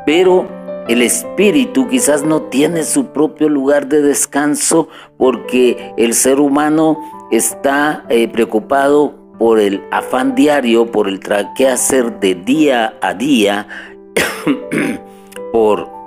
pero 0.05 0.47
el 0.87 1.03
espíritu 1.03 1.87
quizás 1.87 2.23
no 2.23 2.41
tiene 2.41 2.83
su 2.83 3.05
propio 3.13 3.47
lugar 3.47 3.87
de 3.87 4.01
descanso 4.01 4.89
porque 5.17 5.93
el 5.97 6.15
ser 6.15 6.39
humano 6.39 6.97
está 7.31 8.03
eh, 8.09 8.27
preocupado 8.27 9.13
por 9.37 9.59
el 9.59 9.83
afán 9.91 10.33
diario, 10.35 10.91
por 10.91 11.07
el 11.07 11.19
qué 11.55 11.67
hacer 11.67 12.19
de 12.19 12.33
día 12.33 12.95
a 13.01 13.13
día, 13.13 13.67
por 15.53 15.99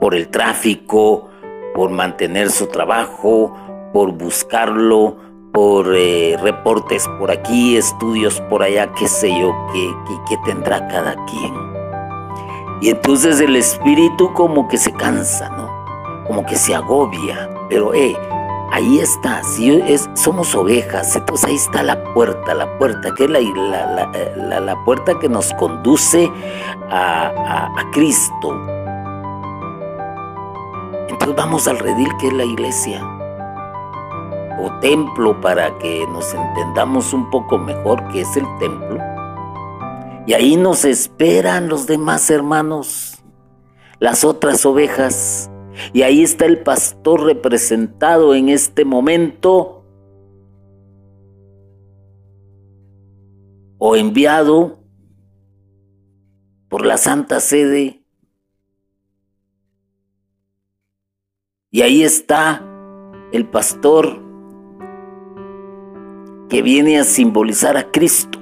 por 0.00 0.14
el 0.14 0.28
tráfico, 0.28 1.28
por 1.74 1.90
mantener 1.90 2.50
su 2.50 2.66
trabajo, 2.66 3.54
por 3.92 4.12
buscarlo, 4.12 5.16
por 5.58 5.92
eh, 5.92 6.36
reportes 6.40 7.08
por 7.18 7.32
aquí, 7.32 7.76
estudios 7.76 8.40
por 8.42 8.62
allá, 8.62 8.92
qué 8.92 9.08
sé 9.08 9.28
yo, 9.40 9.52
qué, 9.72 10.36
tendrá 10.44 10.86
cada 10.86 11.16
quien. 11.24 11.52
Y 12.80 12.90
entonces 12.90 13.40
el 13.40 13.56
espíritu 13.56 14.32
como 14.34 14.68
que 14.68 14.78
se 14.78 14.92
cansa, 14.92 15.48
¿no? 15.48 15.68
Como 16.28 16.46
que 16.46 16.54
se 16.54 16.76
agobia. 16.76 17.50
Pero, 17.68 17.92
eh, 17.92 18.16
ahí 18.70 19.00
está, 19.00 19.42
si 19.42 19.72
es, 19.72 20.08
somos 20.14 20.54
ovejas, 20.54 21.16
entonces 21.16 21.48
ahí 21.48 21.56
está 21.56 21.82
la 21.82 22.04
puerta, 22.14 22.54
la 22.54 22.78
puerta, 22.78 23.12
que 23.16 23.24
es 23.24 23.30
la, 23.30 23.40
la, 23.40 24.60
la, 24.60 24.84
puerta 24.84 25.18
que 25.18 25.28
nos 25.28 25.52
conduce 25.54 26.30
a, 26.88 27.72
a 27.76 27.90
Cristo. 27.90 28.56
Entonces 31.08 31.34
vamos 31.34 31.66
al 31.66 31.80
redil 31.80 32.10
que 32.20 32.28
es 32.28 32.32
la 32.32 32.44
iglesia 32.44 33.17
o 34.60 34.80
templo 34.80 35.40
para 35.40 35.76
que 35.78 36.06
nos 36.08 36.34
entendamos 36.34 37.12
un 37.12 37.30
poco 37.30 37.58
mejor 37.58 38.08
que 38.08 38.22
es 38.22 38.36
el 38.36 38.44
templo. 38.58 38.98
Y 40.26 40.34
ahí 40.34 40.56
nos 40.56 40.84
esperan 40.84 41.68
los 41.68 41.86
demás 41.86 42.30
hermanos, 42.30 43.22
las 43.98 44.24
otras 44.24 44.66
ovejas. 44.66 45.50
Y 45.92 46.02
ahí 46.02 46.22
está 46.22 46.44
el 46.44 46.62
pastor 46.62 47.22
representado 47.22 48.34
en 48.34 48.48
este 48.48 48.84
momento 48.84 49.84
o 53.78 53.96
enviado 53.96 54.80
por 56.68 56.84
la 56.84 56.98
Santa 56.98 57.40
Sede. 57.40 58.02
Y 61.70 61.82
ahí 61.82 62.02
está 62.02 62.64
el 63.32 63.46
pastor 63.46 64.27
que 66.48 66.62
viene 66.62 66.98
a 66.98 67.04
simbolizar 67.04 67.76
a 67.76 67.90
Cristo, 67.90 68.38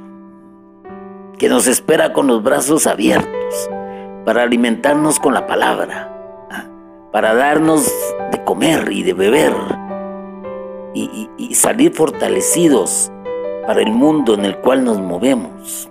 que 1.39 1.49
nos 1.49 1.67
espera 1.67 2.13
con 2.13 2.27
los 2.27 2.43
brazos 2.43 2.87
abiertos 2.87 3.71
para 4.25 4.43
alimentarnos 4.43 5.19
con 5.19 5.35
la 5.35 5.47
palabra, 5.47 6.13
¿ah? 6.51 6.65
para 7.13 7.35
darnos 7.35 7.93
de 8.31 8.45
comer 8.45 8.91
y 8.93 9.03
de 9.03 9.13
beber 9.13 9.53
y, 10.95 11.55
salir 11.55 11.93
fortalecidos 11.93 13.11
para 13.67 13.81
el 13.81 13.91
mundo 13.91 14.35
en 14.35 14.45
el 14.45 14.57
cual 14.59 14.85
nos 14.85 14.99
movemos. 14.99 15.91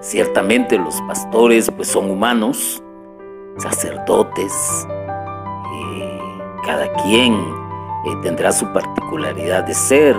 Ciertamente 0.00 0.78
los 0.78 1.00
pastores 1.02 1.70
pues 1.70 1.88
son 1.88 2.10
humanos, 2.10 2.82
sacerdotes, 3.58 4.86
eh, 5.74 6.20
cada 6.64 6.92
quien 7.02 7.34
eh, 7.34 8.16
tendrá 8.22 8.52
su 8.52 8.66
particularidad 8.72 9.64
de 9.64 9.74
ser, 9.74 10.16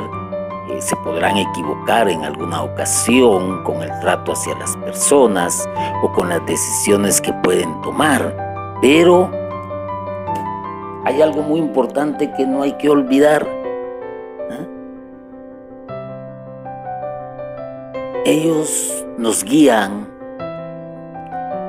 se 0.81 0.95
podrán 0.97 1.37
equivocar 1.37 2.09
en 2.09 2.23
alguna 2.23 2.63
ocasión 2.63 3.63
con 3.63 3.83
el 3.83 3.99
trato 3.99 4.33
hacia 4.33 4.57
las 4.57 4.75
personas 4.77 5.69
o 6.01 6.11
con 6.11 6.29
las 6.29 6.43
decisiones 6.47 7.21
que 7.21 7.31
pueden 7.33 7.79
tomar, 7.81 8.35
pero 8.81 9.29
hay 11.05 11.21
algo 11.21 11.43
muy 11.43 11.59
importante 11.59 12.31
que 12.33 12.47
no 12.47 12.63
hay 12.63 12.73
que 12.73 12.89
olvidar. 12.89 13.47
¿eh? 14.49 14.67
Ellos 18.25 19.05
nos 19.17 19.43
guían 19.43 20.09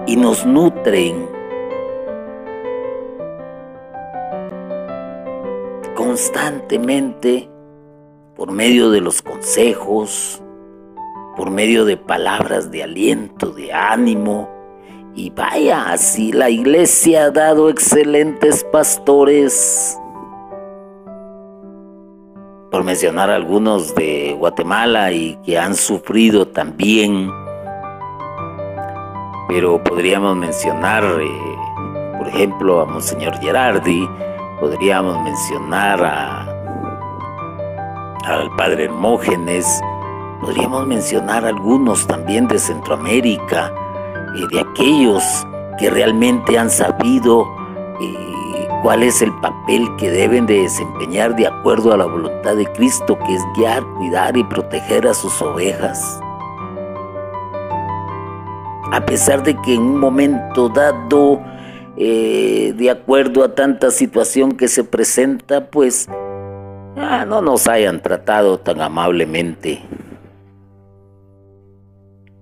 y 0.06 0.16
nos 0.16 0.46
nutren 0.46 1.28
constantemente 5.94 7.51
por 8.42 8.50
medio 8.50 8.90
de 8.90 9.00
los 9.00 9.22
consejos, 9.22 10.42
por 11.36 11.48
medio 11.52 11.84
de 11.84 11.96
palabras 11.96 12.72
de 12.72 12.82
aliento, 12.82 13.52
de 13.52 13.72
ánimo. 13.72 14.50
Y 15.14 15.30
vaya, 15.30 15.92
así 15.92 16.32
la 16.32 16.50
iglesia 16.50 17.26
ha 17.26 17.30
dado 17.30 17.70
excelentes 17.70 18.64
pastores. 18.64 19.96
Por 22.72 22.82
mencionar 22.82 23.30
algunos 23.30 23.94
de 23.94 24.34
Guatemala 24.36 25.12
y 25.12 25.36
que 25.44 25.56
han 25.56 25.76
sufrido 25.76 26.48
también. 26.48 27.30
Pero 29.46 29.80
podríamos 29.84 30.36
mencionar, 30.36 31.04
eh, 31.04 32.18
por 32.18 32.26
ejemplo, 32.26 32.80
a 32.80 32.86
Monseñor 32.86 33.38
Gerardi, 33.38 34.04
podríamos 34.58 35.22
mencionar 35.22 36.04
a 36.04 36.51
al 38.24 38.50
padre 38.56 38.84
Hermógenes, 38.84 39.80
podríamos 40.40 40.86
mencionar 40.86 41.44
algunos 41.44 42.06
también 42.06 42.48
de 42.48 42.58
Centroamérica, 42.58 43.72
y 44.34 44.46
de 44.46 44.60
aquellos 44.60 45.46
que 45.78 45.90
realmente 45.90 46.58
han 46.58 46.70
sabido 46.70 47.46
eh, 48.00 48.68
cuál 48.82 49.02
es 49.02 49.22
el 49.22 49.32
papel 49.40 49.88
que 49.96 50.10
deben 50.10 50.46
de 50.46 50.62
desempeñar 50.62 51.36
de 51.36 51.46
acuerdo 51.46 51.92
a 51.92 51.96
la 51.96 52.06
voluntad 52.06 52.56
de 52.56 52.66
Cristo, 52.72 53.18
que 53.26 53.34
es 53.34 53.42
guiar, 53.56 53.84
cuidar 53.98 54.36
y 54.36 54.44
proteger 54.44 55.06
a 55.06 55.14
sus 55.14 55.40
ovejas. 55.42 56.20
A 58.92 59.04
pesar 59.06 59.42
de 59.42 59.54
que 59.62 59.74
en 59.74 59.82
un 59.82 59.98
momento 59.98 60.68
dado, 60.68 61.40
eh, 61.96 62.74
de 62.76 62.90
acuerdo 62.90 63.42
a 63.42 63.54
tanta 63.54 63.90
situación 63.90 64.52
que 64.52 64.68
se 64.68 64.84
presenta, 64.84 65.70
pues 65.70 66.08
Ah, 66.96 67.24
no 67.24 67.40
nos 67.40 67.68
hayan 67.68 68.02
tratado 68.02 68.58
tan 68.58 68.82
amablemente. 68.82 69.82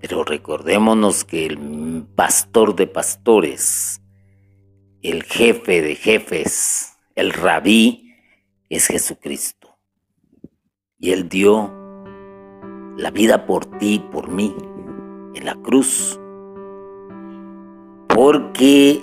Pero 0.01 0.25
recordémonos 0.25 1.23
que 1.23 1.45
el 1.45 2.05
pastor 2.15 2.75
de 2.75 2.87
pastores, 2.87 4.01
el 5.01 5.23
jefe 5.23 5.81
de 5.81 5.95
jefes, 5.95 6.97
el 7.15 7.31
rabí, 7.31 8.13
es 8.69 8.87
Jesucristo. 8.87 9.77
Y 10.97 11.11
Él 11.11 11.29
dio 11.29 11.71
la 12.97 13.09
vida 13.09 13.45
por 13.45 13.65
ti 13.77 14.03
por 14.11 14.29
mí 14.29 14.53
en 15.33 15.45
la 15.45 15.55
cruz. 15.55 16.19
Porque 18.09 19.01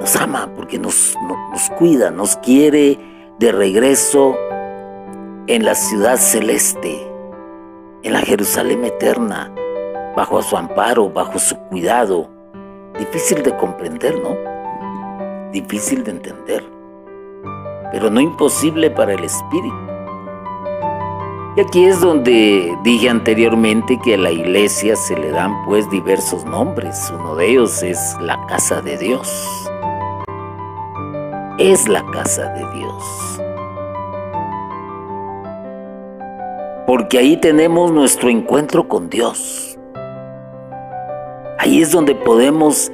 nos 0.00 0.16
ama, 0.16 0.52
porque 0.54 0.78
nos, 0.78 1.14
nos 1.22 1.70
cuida, 1.78 2.10
nos 2.10 2.36
quiere 2.36 3.17
de 3.38 3.52
regreso 3.52 4.36
en 5.46 5.64
la 5.64 5.76
ciudad 5.76 6.16
celeste, 6.16 7.06
en 8.02 8.12
la 8.12 8.20
Jerusalén 8.20 8.84
eterna, 8.84 9.54
bajo 10.16 10.42
su 10.42 10.56
amparo, 10.56 11.08
bajo 11.08 11.38
su 11.38 11.56
cuidado. 11.68 12.28
Difícil 12.98 13.44
de 13.44 13.56
comprender, 13.56 14.20
¿no? 14.20 14.36
Difícil 15.52 16.02
de 16.02 16.10
entender, 16.10 16.64
pero 17.92 18.10
no 18.10 18.20
imposible 18.20 18.90
para 18.90 19.14
el 19.14 19.22
espíritu. 19.22 19.76
Y 21.56 21.60
aquí 21.60 21.84
es 21.84 22.00
donde 22.00 22.76
dije 22.82 23.08
anteriormente 23.08 24.00
que 24.02 24.14
a 24.14 24.18
la 24.18 24.32
iglesia 24.32 24.96
se 24.96 25.16
le 25.16 25.30
dan 25.30 25.64
pues 25.64 25.88
diversos 25.90 26.44
nombres. 26.44 27.12
Uno 27.16 27.36
de 27.36 27.50
ellos 27.50 27.82
es 27.84 28.16
la 28.20 28.44
casa 28.46 28.80
de 28.80 28.98
Dios 28.98 29.67
es 31.58 31.88
la 31.88 32.04
casa 32.06 32.52
de 32.52 32.78
Dios. 32.78 33.40
Porque 36.86 37.18
ahí 37.18 37.36
tenemos 37.36 37.90
nuestro 37.92 38.30
encuentro 38.30 38.88
con 38.88 39.10
Dios. 39.10 39.76
Ahí 41.58 41.82
es 41.82 41.90
donde 41.90 42.14
podemos 42.14 42.90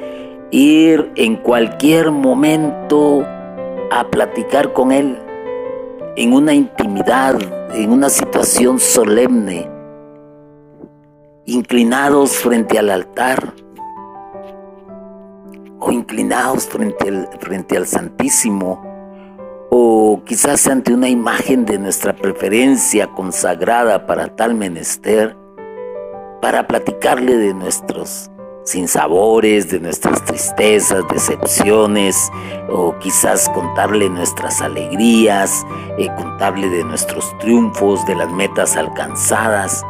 ir 0.51 1.13
en 1.17 1.37
cualquier 1.37 2.11
momento 2.11 3.25
a 3.91 4.09
platicar 4.11 4.73
con 4.73 4.91
Él, 4.93 5.19
en 6.17 6.33
una 6.33 6.55
intimidad, 6.55 7.39
en 7.75 7.91
una 7.93 8.09
situación 8.09 8.81
solemne, 8.81 9.69
inclinados 11.45 12.37
frente 12.37 12.79
al 12.79 12.91
altar 12.91 13.53
o 15.85 15.93
inclinados 15.93 16.67
frente 16.67 17.09
al, 17.09 17.29
frente 17.41 17.77
al 17.77 17.87
Santísimo, 17.87 18.83
o 19.71 20.23
quizás 20.25 20.67
ante 20.67 20.95
una 20.95 21.09
imagen 21.09 21.67
de 21.67 21.79
nuestra 21.79 22.15
preferencia 22.17 23.07
consagrada 23.09 24.07
para 24.07 24.35
tal 24.35 24.55
menester, 24.55 25.37
para 26.41 26.67
platicarle 26.67 27.37
de 27.37 27.53
nuestros 27.55 28.31
sinsabores, 28.65 29.71
de 29.71 29.79
nuestras 29.81 30.25
tristezas, 30.25 31.05
decepciones, 31.13 32.31
o 32.71 32.97
quizás 32.99 33.51
contarle 33.51 34.09
nuestras 34.09 34.63
alegrías, 34.63 35.67
eh, 35.99 36.09
contarle 36.17 36.69
de 36.71 36.85
nuestros 36.85 37.37
triunfos, 37.39 38.07
de 38.07 38.15
las 38.15 38.33
metas 38.33 38.77
alcanzadas, 38.77 39.85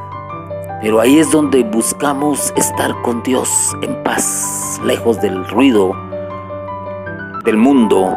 pero 0.85 1.01
ahí 1.01 1.19
es 1.19 1.31
donde 1.31 1.63
buscamos 1.63 2.53
estar 2.57 2.95
con 3.01 3.23
Dios 3.23 3.49
en 3.81 4.03
paz, 4.03 4.79
lejos 4.85 5.19
del 5.19 5.49
ruido 5.49 5.97
del 7.43 7.57
mundo, 7.57 8.15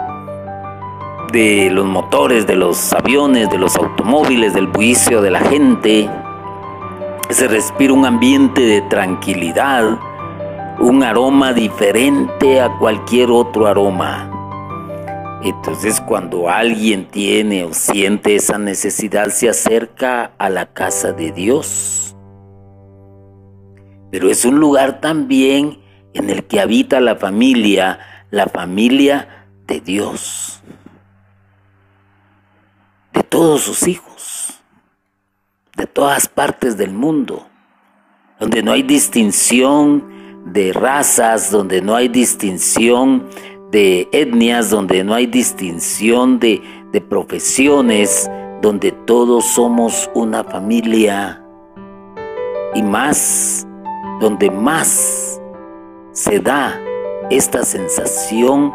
de 1.32 1.70
los 1.72 1.86
motores, 1.86 2.46
de 2.46 2.58
los 2.58 2.92
aviones, 2.92 3.50
de 3.50 3.58
los 3.58 3.78
automóviles, 3.78 4.54
del 4.54 4.68
bullicio 4.68 5.22
de 5.22 5.32
la 5.32 5.40
gente. 5.40 6.10
Se 7.30 7.48
respira 7.48 7.94
un 7.94 8.06
ambiente 8.06 8.60
de 8.60 8.82
tranquilidad, 8.82 9.98
un 10.82 11.04
aroma 11.04 11.54
diferente 11.54 12.60
a 12.60 12.78
cualquier 12.78 13.32
otro 13.32 13.68
aroma. 13.68 14.30
Entonces 15.42 16.02
cuando 16.02 16.50
alguien 16.50 17.06
tiene 17.06 17.64
o 17.64 17.74
siente 17.74 18.36
esa 18.36 18.58
necesidad 18.58 19.30
se 19.30 19.48
acerca 19.48 20.32
a 20.38 20.50
la 20.50 20.66
casa 20.66 21.14
de 21.14 21.32
Dios. 21.32 22.07
Pero 24.12 24.30
es 24.30 24.46
un 24.46 24.60
lugar 24.60 25.02
también 25.02 25.80
en 26.14 26.30
el 26.30 26.46
que 26.46 26.60
habita 26.60 27.00
la 27.00 27.16
familia, 27.16 28.00
la 28.32 28.48
familia 28.48 29.46
de 29.68 29.82
Dios, 29.82 30.62
de 33.14 33.24
todos 33.24 33.62
sus 33.62 33.88
hijos, 33.88 34.60
de 35.76 35.86
todas 35.86 36.28
partes 36.28 36.78
del 36.78 36.92
mundo, 36.92 37.48
donde 38.40 38.64
no 38.64 38.72
hay 38.72 38.84
distinción 38.84 40.18
de 40.46 40.72
razas, 40.72 41.52
donde 41.52 41.82
no 41.82 41.96
hay 41.96 42.08
distinción 42.08 43.28
de 43.72 44.08
etnias, 44.12 44.70
donde 44.70 45.04
no 45.04 45.14
hay 45.14 45.26
distinción 45.26 46.40
de, 46.40 46.62
profesiones, 47.10 48.28
donde 48.60 48.92
todos 48.92 49.46
somos 49.46 50.10
una 50.16 50.44
familia. 50.44 51.44
Y 52.74 52.82
más, 52.82 53.67
donde 54.20 54.50
más 54.50 55.40
se 56.12 56.40
da 56.40 56.80
esta 57.30 57.64
sensación 57.64 58.74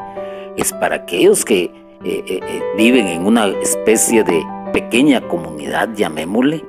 es 0.57 0.73
para 0.75 0.97
aquellos 0.97 1.45
que 1.45 1.65
eh, 2.05 2.25
eh, 2.27 2.41
eh, 2.43 2.63
viven 2.77 3.07
en 3.07 3.27
una 3.27 3.47
especie 3.47 4.23
de 4.25 4.45
pequeña 4.73 5.21
comunidad, 5.29 5.89
llamémosle, 5.95 6.65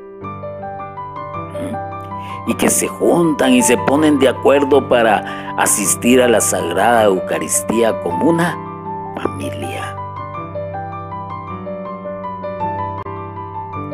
y 2.45 2.53
que 2.55 2.69
se 2.69 2.87
juntan 2.87 3.53
y 3.53 3.61
se 3.61 3.77
ponen 3.77 4.19
de 4.19 4.29
acuerdo 4.29 4.87
para 4.89 5.55
asistir 5.57 6.21
a 6.21 6.27
la 6.27 6.41
Sagrada 6.41 7.05
Eucaristía 7.05 7.99
como 8.01 8.29
una 8.29 8.57
familia. 9.21 9.95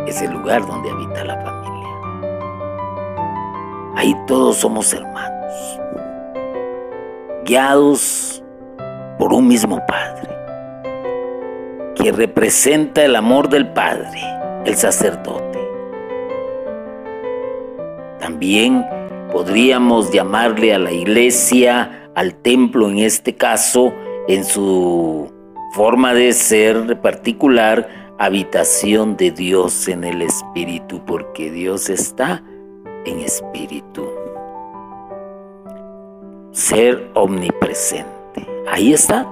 Es 0.07 0.21
el 0.21 0.31
lugar 0.31 0.65
donde 0.65 0.89
habita 0.89 1.23
la 1.23 1.37
familia. 1.37 1.78
Ahí 3.99 4.15
todos 4.27 4.55
somos 4.55 4.93
hermanos, 4.93 5.77
guiados 7.43 8.41
por 9.17 9.33
un 9.33 9.45
mismo 9.45 9.85
Padre, 9.85 10.29
que 11.97 12.13
representa 12.13 13.03
el 13.03 13.17
amor 13.17 13.49
del 13.49 13.67
Padre, 13.73 14.21
el 14.63 14.75
sacerdote. 14.75 15.59
También 18.21 18.85
podríamos 19.33 20.13
llamarle 20.13 20.73
a 20.73 20.79
la 20.79 20.93
iglesia, 20.93 22.09
al 22.15 22.35
templo 22.35 22.89
en 22.89 22.99
este 22.99 23.35
caso, 23.35 23.93
en 24.29 24.45
su 24.45 25.29
forma 25.73 26.13
de 26.13 26.31
ser 26.31 27.01
particular, 27.01 28.15
habitación 28.17 29.17
de 29.17 29.31
Dios 29.31 29.89
en 29.89 30.05
el 30.05 30.21
Espíritu, 30.21 31.03
porque 31.05 31.51
Dios 31.51 31.89
está 31.89 32.41
en 33.05 33.19
Espíritu. 33.19 34.07
Ser 36.51 37.09
omnipresente. 37.13 38.47
Ahí 38.71 38.93
está. 38.93 39.27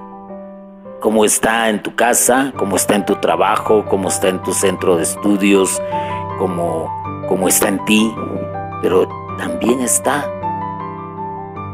Como 1.00 1.24
está 1.24 1.68
en 1.68 1.82
tu 1.82 1.94
casa, 1.94 2.52
como 2.56 2.76
está 2.76 2.96
en 2.96 3.06
tu 3.06 3.14
trabajo, 3.16 3.84
como 3.86 4.08
está 4.08 4.28
en 4.28 4.42
tu 4.42 4.52
centro 4.52 4.96
de 4.96 5.04
estudios, 5.04 5.80
como, 6.38 6.90
como 7.28 7.46
está 7.46 7.68
en 7.68 7.84
ti, 7.84 8.12
pero 8.82 9.08
también 9.38 9.80
está 9.80 10.28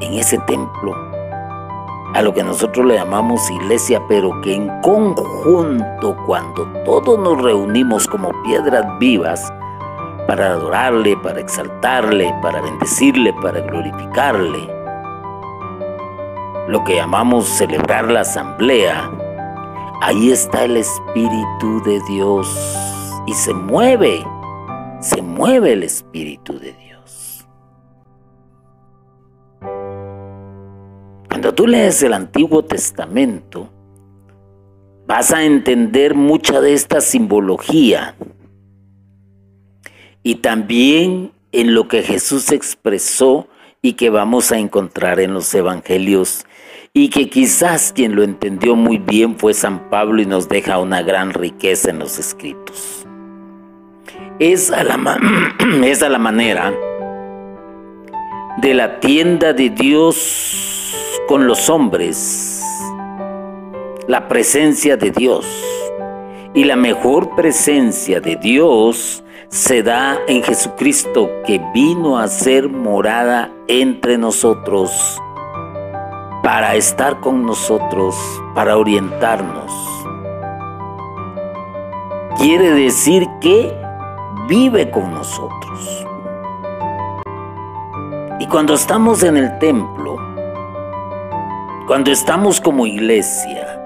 en 0.00 0.14
ese 0.14 0.38
templo, 0.46 0.94
a 2.14 2.22
lo 2.22 2.32
que 2.32 2.44
nosotros 2.44 2.86
le 2.86 2.94
llamamos 2.94 3.50
iglesia, 3.50 4.00
pero 4.08 4.40
que 4.40 4.54
en 4.54 4.68
conjunto, 4.82 6.16
cuando 6.26 6.64
todos 6.84 7.18
nos 7.18 7.42
reunimos 7.42 8.06
como 8.06 8.30
piedras 8.42 8.86
vivas, 8.98 9.52
para 10.26 10.52
adorarle, 10.52 11.16
para 11.16 11.40
exaltarle, 11.40 12.34
para 12.40 12.60
bendecirle, 12.60 13.32
para 13.34 13.60
glorificarle, 13.60 14.68
lo 16.68 16.82
que 16.84 16.96
llamamos 16.96 17.46
celebrar 17.46 18.10
la 18.10 18.20
asamblea, 18.20 19.10
ahí 20.00 20.30
está 20.30 20.64
el 20.64 20.78
Espíritu 20.78 21.82
de 21.84 22.00
Dios 22.08 22.48
y 23.26 23.34
se 23.34 23.52
mueve, 23.52 24.24
se 25.00 25.20
mueve 25.20 25.72
el 25.72 25.82
Espíritu 25.82 26.58
de 26.58 26.72
Dios. 26.72 27.46
Cuando 31.28 31.54
tú 31.54 31.66
lees 31.66 32.02
el 32.02 32.14
Antiguo 32.14 32.64
Testamento, 32.64 33.68
vas 35.06 35.32
a 35.32 35.44
entender 35.44 36.14
mucha 36.14 36.62
de 36.62 36.72
esta 36.72 37.02
simbología 37.02 38.14
y 40.24 40.36
también 40.36 41.30
en 41.52 41.74
lo 41.74 41.86
que 41.86 42.02
Jesús 42.02 42.50
expresó 42.50 43.46
y 43.80 43.92
que 43.92 44.10
vamos 44.10 44.50
a 44.50 44.58
encontrar 44.58 45.20
en 45.20 45.32
los 45.32 45.54
evangelios 45.54 46.46
y 46.92 47.10
que 47.10 47.30
quizás 47.30 47.92
quien 47.94 48.16
lo 48.16 48.24
entendió 48.24 48.74
muy 48.74 48.98
bien 48.98 49.36
fue 49.36 49.54
San 49.54 49.90
Pablo 49.90 50.20
y 50.20 50.26
nos 50.26 50.48
deja 50.48 50.78
una 50.78 51.02
gran 51.02 51.32
riqueza 51.32 51.90
en 51.90 52.00
los 52.00 52.18
escritos. 52.18 53.06
Es 54.40 54.72
a 54.72 54.82
la, 54.82 55.20
es 55.84 56.02
a 56.02 56.08
la 56.08 56.18
manera 56.18 56.74
de 58.60 58.74
la 58.74 58.98
tienda 58.98 59.52
de 59.52 59.70
Dios 59.70 60.92
con 61.28 61.46
los 61.46 61.68
hombres 61.68 62.62
la 64.06 64.28
presencia 64.28 64.96
de 64.96 65.10
Dios. 65.10 65.46
Y 66.54 66.64
la 66.64 66.76
mejor 66.76 67.34
presencia 67.34 68.20
de 68.20 68.36
Dios 68.36 69.23
se 69.54 69.84
da 69.84 70.18
en 70.26 70.42
Jesucristo 70.42 71.30
que 71.46 71.60
vino 71.72 72.18
a 72.18 72.26
ser 72.26 72.68
morada 72.68 73.52
entre 73.68 74.18
nosotros, 74.18 74.90
para 76.42 76.74
estar 76.74 77.20
con 77.20 77.46
nosotros, 77.46 78.16
para 78.56 78.76
orientarnos. 78.76 79.72
Quiere 82.36 82.72
decir 82.72 83.28
que 83.40 83.72
vive 84.48 84.90
con 84.90 85.14
nosotros. 85.14 86.04
Y 88.40 88.48
cuando 88.48 88.74
estamos 88.74 89.22
en 89.22 89.36
el 89.36 89.56
templo, 89.60 90.16
cuando 91.86 92.10
estamos 92.10 92.60
como 92.60 92.88
iglesia, 92.88 93.80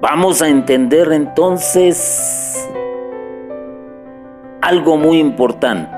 vamos 0.00 0.40
a 0.42 0.48
entender 0.48 1.10
entonces 1.10 2.68
algo 4.60 4.96
muy 4.96 5.18
importante. 5.18 5.96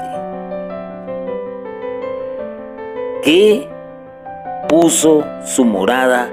Que 3.23 3.69
puso 4.69 5.25
su 5.45 5.65
morada 5.65 6.31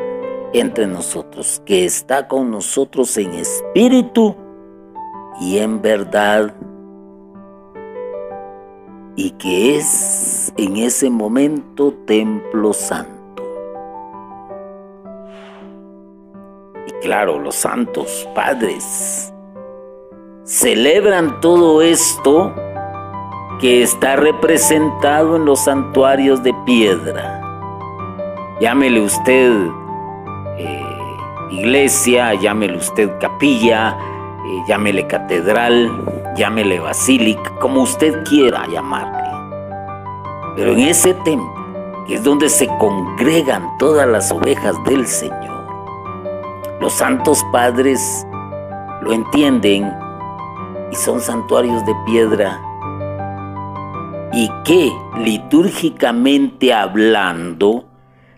entre 0.54 0.88
nosotros, 0.88 1.62
que 1.66 1.86
está 1.86 2.28
con 2.28 2.50
nosotros 2.50 3.16
en 3.18 3.34
espíritu 3.34 4.36
y 5.40 5.60
en 5.60 5.82
verdad 5.82 6.54
y 9.16 9.32
que 9.32 9.76
es 9.76 10.54
en 10.58 10.78
ese 10.78 11.10
momento 11.10 11.94
templo 12.06 12.74
santo. 12.74 13.44
Y 16.88 16.92
claro, 17.02 17.38
los 17.38 17.56
santos 17.56 18.28
padres 18.34 19.34
celebran 20.50 21.40
todo 21.42 21.84
esto 21.84 22.52
que 23.62 23.84
está 23.84 24.16
representado 24.16 25.36
en 25.36 25.46
los 25.46 25.60
santuarios 25.60 26.42
de 26.42 26.56
piedra. 26.66 27.40
Llámele 28.60 29.00
usted 29.00 29.54
eh, 30.58 30.84
iglesia, 31.52 32.34
llámele 32.34 32.78
usted 32.78 33.12
capilla, 33.20 33.96
eh, 34.44 34.64
llámele 34.68 35.06
catedral, 35.06 36.34
llámele 36.36 36.80
basílica, 36.80 37.52
como 37.60 37.84
usted 37.84 38.24
quiera 38.24 38.66
llamarle. 38.68 39.30
Pero 40.56 40.72
en 40.72 40.80
ese 40.80 41.14
templo, 41.14 42.04
que 42.08 42.16
es 42.16 42.24
donde 42.24 42.50
se 42.50 42.66
congregan 42.80 43.78
todas 43.78 44.08
las 44.08 44.32
ovejas 44.32 44.76
del 44.86 45.06
Señor, 45.06 45.68
los 46.82 46.94
santos 46.94 47.46
padres 47.52 48.26
lo 49.02 49.14
entienden 49.14 50.09
y 50.92 50.96
son 50.96 51.22
santuarios 51.22 51.86
de 51.86 51.94
piedra 52.06 52.62
y 54.34 54.50
que 54.64 54.92
litúrgicamente 55.18 56.74
hablando 56.74 57.90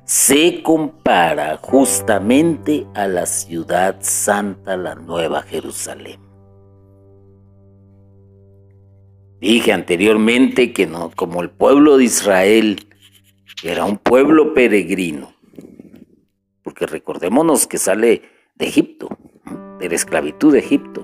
se 0.05 0.61
compara 0.61 1.57
justamente 1.57 2.85
a 2.93 3.07
la 3.07 3.25
ciudad 3.25 3.97
santa, 4.01 4.75
la 4.75 4.95
Nueva 4.95 5.41
Jerusalén. 5.43 6.19
Dije 9.39 9.73
anteriormente 9.73 10.73
que 10.73 10.85
no, 10.85 11.11
como 11.15 11.41
el 11.41 11.49
pueblo 11.49 11.97
de 11.97 12.03
Israel 12.03 12.87
era 13.63 13.85
un 13.85 13.97
pueblo 13.97 14.53
peregrino, 14.53 15.33
porque 16.61 16.85
recordémonos 16.85 17.65
que 17.65 17.77
sale 17.77 18.23
de 18.55 18.67
Egipto, 18.67 19.17
de 19.79 19.89
la 19.89 19.95
esclavitud 19.95 20.53
de 20.53 20.59
Egipto, 20.59 21.00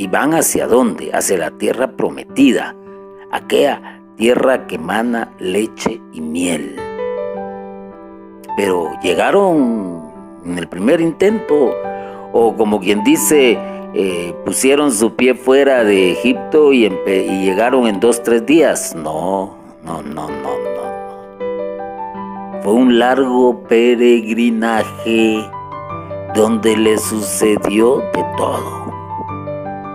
y 0.00 0.06
van 0.06 0.32
hacia 0.32 0.66
dónde? 0.66 1.10
Hacia 1.12 1.36
la 1.36 1.50
tierra 1.50 1.88
prometida, 1.88 2.74
aquella 3.30 4.00
tierra 4.16 4.66
que 4.66 4.76
emana 4.76 5.30
leche 5.38 6.00
y 6.14 6.22
miel. 6.22 6.74
Pero 8.56 8.92
llegaron 9.02 10.10
en 10.46 10.56
el 10.56 10.68
primer 10.68 11.02
intento, 11.02 11.74
o 12.32 12.56
como 12.56 12.80
quien 12.80 13.04
dice, 13.04 13.58
eh, 13.92 14.34
pusieron 14.46 14.90
su 14.90 15.16
pie 15.16 15.34
fuera 15.34 15.84
de 15.84 16.12
Egipto 16.12 16.72
y, 16.72 16.86
y 16.86 17.44
llegaron 17.44 17.86
en 17.86 18.00
dos, 18.00 18.22
tres 18.22 18.46
días. 18.46 18.94
No, 18.94 19.54
no, 19.84 20.00
no, 20.00 20.30
no, 20.30 20.58
no. 20.64 20.80
Fue 22.62 22.72
un 22.72 22.98
largo 22.98 23.64
peregrinaje 23.64 25.44
donde 26.34 26.74
le 26.76 26.96
sucedió 26.96 27.98
de 28.14 28.24
todo, 28.38 28.79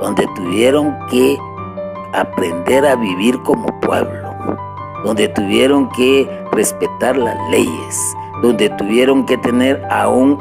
donde 0.05 0.27
tuvieron 0.35 0.95
que 1.09 1.35
aprender 2.13 2.85
a 2.85 2.95
vivir 2.95 3.41
como 3.41 3.65
pueblo, 3.79 4.35
donde 5.03 5.27
tuvieron 5.29 5.89
que 5.89 6.29
respetar 6.51 7.17
las 7.17 7.35
leyes, 7.49 8.15
donde 8.43 8.69
tuvieron 8.69 9.25
que 9.25 9.35
tener 9.39 9.83
a 9.89 10.07
un 10.07 10.37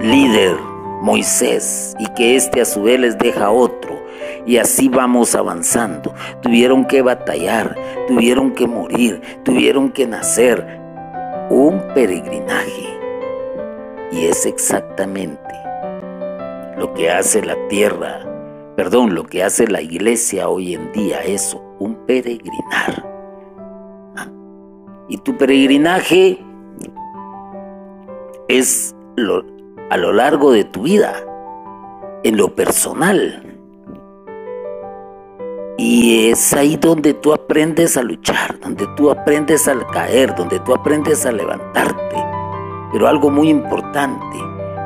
líder, 0.00 0.56
Moisés, 1.02 1.94
y 2.00 2.06
que 2.14 2.34
éste 2.34 2.60
a 2.60 2.64
su 2.64 2.82
vez 2.82 2.98
les 2.98 3.16
deja 3.16 3.48
otro. 3.48 4.02
Y 4.44 4.56
así 4.56 4.88
vamos 4.88 5.36
avanzando. 5.36 6.12
Tuvieron 6.40 6.84
que 6.84 7.00
batallar, 7.00 7.76
tuvieron 8.08 8.50
que 8.50 8.66
morir, 8.66 9.22
tuvieron 9.44 9.92
que 9.92 10.08
nacer. 10.08 10.80
Un 11.48 11.80
peregrinaje. 11.94 12.98
Y 14.10 14.24
es 14.26 14.46
exactamente 14.46 15.54
lo 16.76 16.92
que 16.94 17.08
hace 17.08 17.42
la 17.42 17.56
tierra, 17.68 18.31
perdón, 18.76 19.14
lo 19.14 19.24
que 19.24 19.42
hace 19.42 19.66
la 19.66 19.80
iglesia 19.80 20.48
hoy 20.48 20.74
en 20.74 20.92
día, 20.92 21.20
eso, 21.22 21.62
un 21.78 21.94
peregrinar. 22.06 23.06
Ah, 24.16 24.28
y 25.08 25.18
tu 25.18 25.36
peregrinaje 25.36 26.38
es 28.48 28.94
a 29.90 29.96
lo 29.96 30.12
largo 30.12 30.52
de 30.52 30.64
tu 30.64 30.82
vida, 30.82 31.14
en 32.24 32.36
lo 32.36 32.54
personal. 32.54 33.52
Y 35.78 36.28
es 36.30 36.52
ahí 36.52 36.76
donde 36.76 37.14
tú 37.14 37.32
aprendes 37.32 37.96
a 37.96 38.02
luchar, 38.02 38.58
donde 38.60 38.86
tú 38.96 39.10
aprendes 39.10 39.66
a 39.68 39.78
caer, 39.88 40.34
donde 40.34 40.60
tú 40.60 40.74
aprendes 40.74 41.26
a 41.26 41.32
levantarte. 41.32 42.16
Pero 42.92 43.08
algo 43.08 43.30
muy 43.30 43.48
importante, 43.48 44.38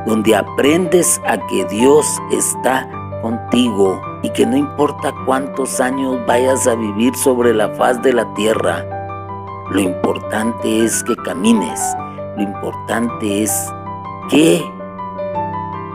donde 0.07 0.35
aprendes 0.35 1.20
a 1.27 1.38
que 1.49 1.64
Dios 1.66 2.07
está 2.31 2.88
contigo 3.22 4.00
y 4.22 4.31
que 4.31 4.46
no 4.46 4.57
importa 4.57 5.12
cuántos 5.24 5.81
años 5.81 6.18
vayas 6.26 6.66
a 6.66 6.74
vivir 6.74 7.14
sobre 7.16 7.55
la 7.55 7.68
faz 7.70 8.00
de 8.02 8.12
la 8.12 8.33
tierra, 8.35 8.85
lo 9.70 9.81
importante 9.81 10.85
es 10.85 11.02
que 11.05 11.16
camines, 11.16 11.81
lo 12.37 12.42
importante 12.42 13.42
es 13.42 13.72
que 14.29 14.62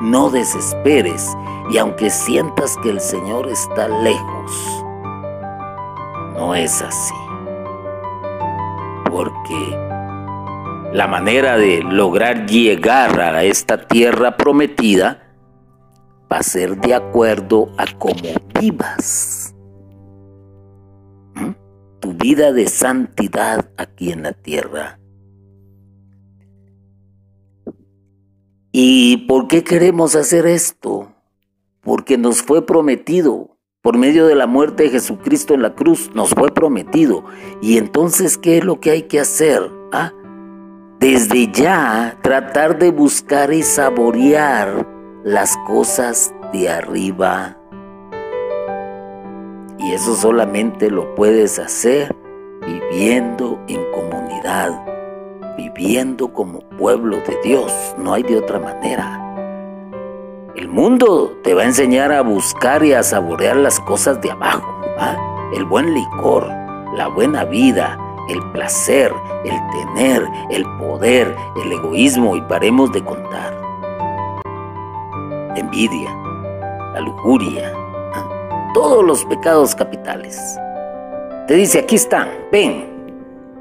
no 0.01 0.29
desesperes 0.29 1.36
y 1.69 1.77
aunque 1.77 2.10
sientas 2.10 2.75
que 2.84 2.89
el 2.89 2.99
Señor 2.99 3.47
está 3.47 3.88
lejos, 3.88 4.84
no 6.36 6.55
es 6.55 6.81
así. 6.81 7.13
Porque 9.10 9.77
la 10.91 11.07
manera 11.07 11.57
de 11.57 11.81
lograr 11.84 12.45
llegar 12.45 13.21
a 13.21 13.43
esta 13.43 13.88
tierra 13.88 14.36
prometida 14.36 15.20
va 16.32 16.38
a 16.38 16.44
ser 16.44 16.80
de 16.80 16.94
acuerdo 16.94 17.72
a 17.78 17.86
cómo 17.98 18.30
vivas. 18.60 19.54
¿Mm? 21.36 21.52
Tu 22.00 22.13
vida 22.13 22.52
de 22.52 22.67
santidad 22.67 23.70
aquí 23.78 24.12
en 24.12 24.24
la 24.24 24.34
tierra 24.34 25.02
¿Y 28.74 29.17
por 29.28 29.48
qué 29.48 29.63
queremos 29.63 30.15
hacer 30.15 30.46
esto? 30.46 31.13
Porque 31.82 32.17
nos 32.17 32.41
fue 32.41 32.65
prometido. 32.65 33.58
Por 33.82 33.98
medio 33.98 34.28
de 34.28 34.36
la 34.36 34.48
muerte 34.48 34.84
de 34.84 34.89
Jesucristo 34.91 35.54
en 35.54 35.63
la 35.63 35.76
cruz 35.76 36.12
nos 36.13 36.30
fue 36.30 36.54
prometido. 36.54 37.26
Y 37.62 37.78
entonces, 37.78 38.38
¿qué 38.38 38.60
es 38.60 38.63
lo 38.63 38.80
que 38.80 38.91
hay 38.91 39.04
que 39.04 39.20
hacer? 39.20 39.62
¿Ah? 39.91 40.13
Desde 41.00 41.52
ya 41.52 42.17
tratar 42.22 42.80
de 42.80 42.91
buscar 42.91 43.52
y 43.52 43.63
saborear 43.63 44.88
las 45.23 45.57
cosas 45.67 46.34
de 46.51 46.69
arriba. 46.69 47.57
Y 49.79 49.93
eso 49.93 50.15
solamente 50.15 50.89
lo 50.89 51.15
puedes 51.15 51.60
hacer 51.60 52.15
viviendo 52.65 53.60
en 53.67 53.84
comunidad 53.91 54.91
viviendo 55.57 56.34
como 56.34 56.60
pueblo 56.77 57.17
de 57.27 57.38
Dios, 57.43 57.71
no 57.97 58.13
hay 58.13 58.23
de 58.23 58.38
otra 58.38 58.60
manera. 58.60 59.17
El 60.55 60.67
mundo 60.67 61.38
te 61.43 61.53
va 61.53 61.63
a 61.63 61.65
enseñar 61.65 62.12
a 62.12 62.21
buscar 62.21 62.84
y 62.84 62.93
a 62.93 63.03
saborear 63.03 63.55
las 63.57 63.79
cosas 63.79 64.21
de 64.21 64.31
abajo, 64.31 64.81
el 65.53 65.65
buen 65.65 65.93
licor, 65.93 66.47
la 66.95 67.07
buena 67.07 67.45
vida, 67.45 67.97
el 68.29 68.41
placer, 68.51 69.13
el 69.43 69.60
tener, 69.71 70.27
el 70.49 70.63
poder, 70.77 71.36
el 71.63 71.71
egoísmo 71.71 72.36
y 72.36 72.41
paremos 72.41 72.91
de 72.91 73.03
contar. 73.03 73.70
Envidia, 75.56 76.14
la 76.94 77.00
lujuria, 77.02 77.74
todos 78.74 79.04
los 79.04 79.26
pecados 79.26 79.76
capitales. 79.76 80.58
Te 81.48 81.56
dice, 81.56 81.80
aquí 81.80 81.96
están, 81.96 82.30
ven, 82.52 82.86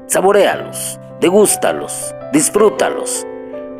saborealos 0.07 0.99
degústalos, 1.21 2.13
disfrútalos. 2.33 3.25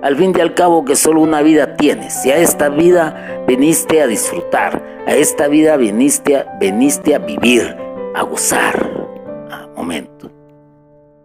Al 0.03 0.15
fin 0.15 0.33
y 0.35 0.41
al 0.41 0.53
cabo 0.53 0.85
que 0.85 0.95
solo 0.95 1.21
una 1.21 1.41
vida 1.41 1.75
tienes 1.75 2.25
y 2.25 2.31
a 2.31 2.37
esta 2.37 2.69
vida 2.69 3.43
viniste 3.47 4.01
a 4.01 4.07
disfrutar, 4.07 4.81
a 5.05 5.15
esta 5.15 5.47
vida 5.47 5.75
viniste 5.75 6.37
a, 6.37 6.41
a 6.41 7.17
vivir, 7.19 7.75
a 8.15 8.21
gozar. 8.23 8.89
Ah, 9.51 9.67
momento. 9.75 10.31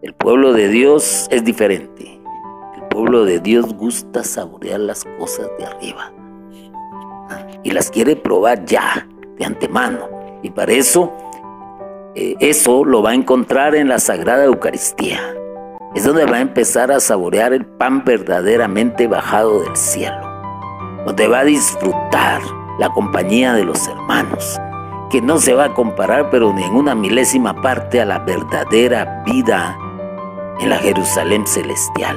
El 0.01 0.13
pueblo 0.13 0.53
de 0.53 0.67
Dios 0.69 1.27
es 1.31 1.43
diferente. 1.43 2.19
El 2.75 2.87
pueblo 2.89 3.25
de 3.25 3.39
Dios 3.39 3.73
gusta 3.73 4.23
saborear 4.23 4.79
las 4.79 5.05
cosas 5.19 5.47
de 5.57 5.65
arriba 5.65 6.11
y 7.67 7.71
las 7.71 7.91
quiere 7.91 8.15
probar 8.15 8.63
ya, 8.65 9.05
de 9.37 9.43
antemano. 9.43 9.99
Y 10.41 10.51
para 10.51 10.71
eso, 10.71 11.13
eh, 12.15 12.35
eso 12.39 12.85
lo 12.85 13.01
va 13.01 13.09
a 13.09 13.15
encontrar 13.15 13.75
en 13.75 13.89
la 13.89 13.99
Sagrada 13.99 14.45
Eucaristía 14.45 15.19
es 15.95 16.03
donde 16.03 16.25
va 16.25 16.37
a 16.37 16.41
empezar 16.41 16.91
a 16.91 16.99
saborear 16.99 17.53
el 17.53 17.65
pan 17.65 18.03
verdaderamente 18.05 19.07
bajado 19.07 19.61
del 19.61 19.75
cielo, 19.75 20.21
donde 21.05 21.27
va 21.27 21.39
a 21.39 21.43
disfrutar 21.43 22.41
la 22.77 22.89
compañía 22.89 23.53
de 23.53 23.63
los 23.63 23.87
hermanos, 23.87 24.59
que 25.09 25.21
no 25.21 25.39
se 25.39 25.53
va 25.53 25.65
a 25.65 25.73
comparar 25.73 26.29
pero 26.29 26.53
ni 26.53 26.63
en 26.63 26.75
una 26.75 26.93
milésima 26.93 27.59
parte 27.61 27.99
a 27.99 28.05
la 28.05 28.19
verdadera 28.19 29.23
vida 29.25 29.77
en 30.59 30.69
la 30.69 30.77
Jerusalén 30.77 31.47
celestial. 31.47 32.15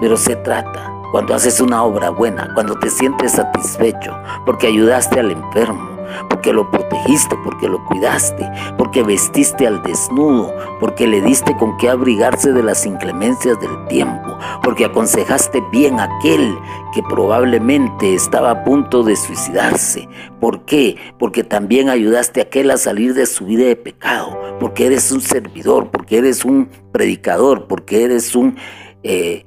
Pero 0.00 0.16
se 0.16 0.34
trata 0.36 0.99
cuando 1.10 1.34
haces 1.34 1.60
una 1.60 1.82
obra 1.82 2.10
buena, 2.10 2.48
cuando 2.54 2.78
te 2.78 2.90
sientes 2.90 3.32
satisfecho 3.32 4.16
porque 4.46 4.68
ayudaste 4.68 5.20
al 5.20 5.30
enfermo, 5.30 5.88
porque 6.28 6.52
lo 6.52 6.70
protegiste, 6.70 7.36
porque 7.44 7.68
lo 7.68 7.84
cuidaste, 7.86 8.50
porque 8.76 9.02
vestiste 9.02 9.66
al 9.66 9.82
desnudo, 9.82 10.54
porque 10.78 11.06
le 11.06 11.20
diste 11.20 11.56
con 11.56 11.76
qué 11.76 11.88
abrigarse 11.88 12.52
de 12.52 12.62
las 12.62 12.86
inclemencias 12.86 13.60
del 13.60 13.86
tiempo, 13.88 14.38
porque 14.62 14.84
aconsejaste 14.86 15.62
bien 15.72 16.00
a 16.00 16.04
aquel 16.04 16.56
que 16.94 17.02
probablemente 17.02 18.14
estaba 18.14 18.50
a 18.50 18.64
punto 18.64 19.02
de 19.02 19.16
suicidarse. 19.16 20.08
¿Por 20.40 20.64
qué? 20.64 20.96
Porque 21.18 21.44
también 21.44 21.88
ayudaste 21.88 22.40
a 22.40 22.44
aquel 22.44 22.70
a 22.70 22.76
salir 22.76 23.14
de 23.14 23.26
su 23.26 23.46
vida 23.46 23.66
de 23.66 23.76
pecado, 23.76 24.38
porque 24.58 24.86
eres 24.86 25.10
un 25.12 25.20
servidor, 25.20 25.90
porque 25.90 26.18
eres 26.18 26.44
un 26.44 26.68
predicador, 26.92 27.66
porque 27.66 28.04
eres 28.04 28.34
un... 28.34 28.56
Eh, 29.02 29.46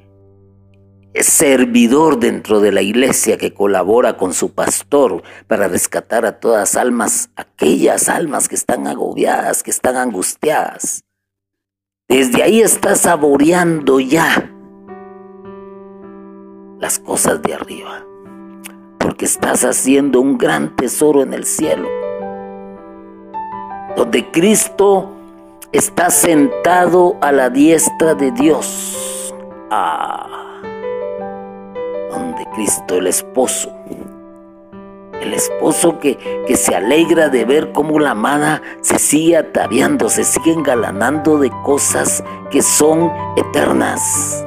servidor 1.21 2.19
dentro 2.19 2.59
de 2.59 2.71
la 2.71 2.81
iglesia 2.81 3.37
que 3.37 3.53
colabora 3.53 4.17
con 4.17 4.33
su 4.33 4.53
pastor 4.53 5.21
para 5.47 5.67
rescatar 5.67 6.25
a 6.25 6.39
todas 6.39 6.75
almas, 6.75 7.29
aquellas 7.35 8.09
almas 8.09 8.49
que 8.49 8.55
están 8.55 8.87
agobiadas, 8.87 9.61
que 9.61 9.71
están 9.71 9.95
angustiadas. 9.97 11.03
Desde 12.07 12.41
ahí 12.41 12.61
estás 12.61 13.01
saboreando 13.01 13.99
ya 13.99 14.51
las 16.79 16.99
cosas 16.99 17.41
de 17.41 17.53
arriba, 17.53 18.05
porque 18.97 19.25
estás 19.25 19.63
haciendo 19.63 20.19
un 20.19 20.37
gran 20.37 20.75
tesoro 20.75 21.21
en 21.21 21.33
el 21.33 21.45
cielo, 21.45 21.87
donde 23.95 24.29
Cristo 24.31 25.11
está 25.71 26.09
sentado 26.09 27.17
a 27.21 27.31
la 27.31 27.49
diestra 27.49 28.15
de 28.15 28.31
Dios. 28.31 29.33
Ah, 29.71 30.52
Cristo 32.53 32.97
el 32.97 33.07
esposo. 33.07 33.71
El 35.21 35.33
esposo 35.33 35.99
que, 35.99 36.17
que 36.47 36.55
se 36.55 36.75
alegra 36.75 37.29
de 37.29 37.45
ver 37.45 37.71
cómo 37.71 37.99
la 37.99 38.11
amada 38.11 38.61
se 38.81 38.99
sigue 38.99 39.37
ataviando, 39.37 40.09
se 40.09 40.23
sigue 40.23 40.51
engalanando 40.51 41.37
de 41.37 41.49
cosas 41.63 42.23
que 42.51 42.61
son 42.61 43.11
eternas. 43.37 44.45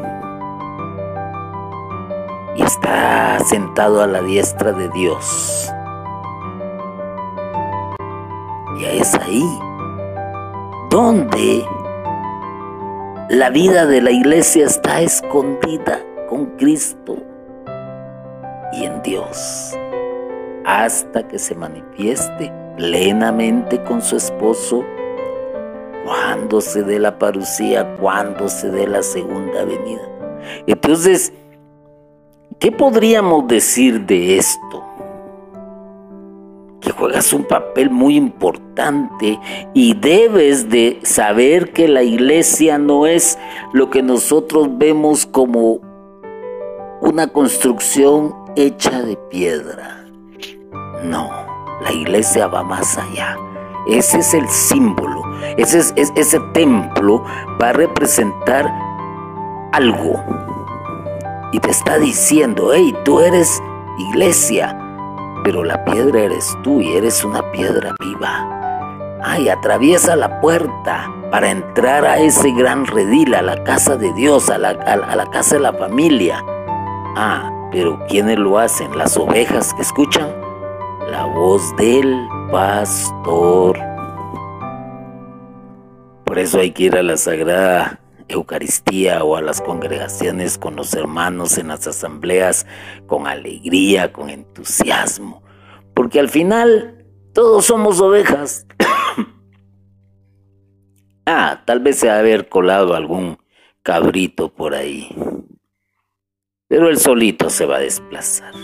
Y 2.57 2.62
está 2.62 3.38
sentado 3.40 4.02
a 4.02 4.07
la 4.07 4.22
diestra 4.22 4.72
de 4.72 4.88
Dios. 4.90 5.72
Y 8.78 8.84
es 8.84 9.14
ahí 9.14 9.44
donde 10.90 11.66
la 13.30 13.50
vida 13.50 13.86
de 13.86 14.02
la 14.02 14.11
iglesia 14.11 14.66
está 14.66 15.00
escondida 15.00 16.00
con 16.28 16.46
Cristo 16.57 17.16
en 18.85 19.03
Dios 19.03 19.77
hasta 20.64 21.27
que 21.29 21.39
se 21.39 21.55
manifieste 21.55 22.53
plenamente 22.77 23.83
con 23.85 24.03
su 24.03 24.16
esposo 24.16 24.85
cuando 26.05 26.61
se 26.61 26.83
dé 26.83 26.99
la 26.99 27.18
parucía, 27.18 27.97
cuando 28.01 28.49
se 28.49 28.70
dé 28.70 28.87
la 28.87 29.03
segunda 29.03 29.64
venida. 29.64 30.03
Entonces, 30.66 31.33
¿qué 32.59 32.70
podríamos 32.70 33.47
decir 33.49 34.05
de 34.07 34.39
esto? 34.39 34.83
que 36.81 36.93
juegas 36.93 37.33
un 37.33 37.43
papel 37.43 37.91
muy 37.91 38.14
importante 38.14 39.41
y 39.74 39.95
debes 39.95 40.68
de 40.68 41.01
saber 41.03 41.72
que 41.72 41.89
la 41.89 42.05
iglesia 42.05 42.79
no 42.79 43.09
es 43.09 43.41
lo 43.72 43.91
que 43.91 44.03
nosotros 44.05 44.68
vemos 44.79 45.27
como 45.27 45.81
una 47.01 47.27
construcción 47.27 48.45
hecha 48.57 49.02
de 49.02 49.16
piedra. 49.30 50.04
No, 51.04 51.30
la 51.82 51.92
iglesia 51.92 52.46
va 52.46 52.62
más 52.62 52.98
allá. 52.98 53.36
Ese 53.86 54.18
es 54.18 54.34
el 54.34 54.48
símbolo, 54.48 55.22
ese, 55.57 55.78
es, 55.78 56.12
ese 56.16 56.40
templo 56.52 57.22
va 57.62 57.68
a 57.68 57.72
representar 57.72 58.72
algo. 59.72 60.20
Y 61.52 61.61
te 61.61 61.70
está 61.70 61.98
diciendo, 61.98 62.72
hey, 62.74 62.96
tú 63.04 63.20
eres 63.20 63.62
iglesia, 63.98 64.76
pero 65.44 65.62
la 65.62 65.84
piedra 65.84 66.20
eres 66.22 66.57
tú 66.64 66.80
y 66.80 66.94
eres 66.94 67.24
una 67.24 67.42
piedra 67.52 67.94
viva. 68.00 69.20
Ay, 69.22 69.48
atraviesa 69.48 70.16
la 70.16 70.40
puerta 70.40 71.12
para 71.30 71.50
entrar 71.50 72.04
a 72.04 72.18
ese 72.18 72.50
gran 72.52 72.86
redil, 72.86 73.34
a 73.34 73.42
la 73.42 73.62
casa 73.62 73.96
de 73.96 74.12
Dios, 74.14 74.50
a 74.50 74.59
la 74.59 75.26
casa 75.30 75.57
de 75.57 75.61
la 75.61 75.72
familia. 75.72 76.42
Ah, 77.16 77.52
pero 77.70 78.04
¿quiénes 78.08 78.38
lo 78.38 78.58
hacen? 78.58 78.96
Las 78.96 79.16
ovejas 79.16 79.74
que 79.74 79.82
escuchan 79.82 80.46
la 81.10 81.24
voz 81.24 81.74
del 81.76 82.28
pastor. 82.50 83.78
Por 86.24 86.38
eso 86.38 86.58
hay 86.58 86.72
que 86.72 86.84
ir 86.84 86.96
a 86.96 87.02
la 87.02 87.16
Sagrada 87.16 88.00
Eucaristía 88.28 89.22
o 89.22 89.36
a 89.36 89.42
las 89.42 89.60
congregaciones 89.60 90.58
con 90.58 90.74
los 90.74 90.94
hermanos 90.94 91.58
en 91.58 91.68
las 91.68 91.86
asambleas 91.86 92.66
con 93.06 93.28
alegría, 93.28 94.12
con 94.12 94.30
entusiasmo, 94.30 95.44
porque 95.94 96.18
al 96.18 96.28
final 96.28 97.06
todos 97.32 97.66
somos 97.66 98.00
ovejas. 98.00 98.66
ah, 101.26 101.62
tal 101.64 101.80
vez 101.80 101.98
se 101.98 102.10
ha 102.10 102.18
haber 102.18 102.48
colado 102.48 102.94
algún 102.94 103.38
cabrito 103.84 104.52
por 104.52 104.74
ahí, 104.74 105.08
pero 106.68 106.88
él 106.88 106.98
solito 106.98 107.50
se 107.50 107.66
va 107.66 107.76
a 107.76 107.80
desplazar. 107.80 108.54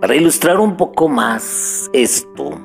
Para 0.00 0.14
ilustrar 0.14 0.58
un 0.58 0.76
poco 0.76 1.08
más 1.08 1.90
esto, 1.92 2.58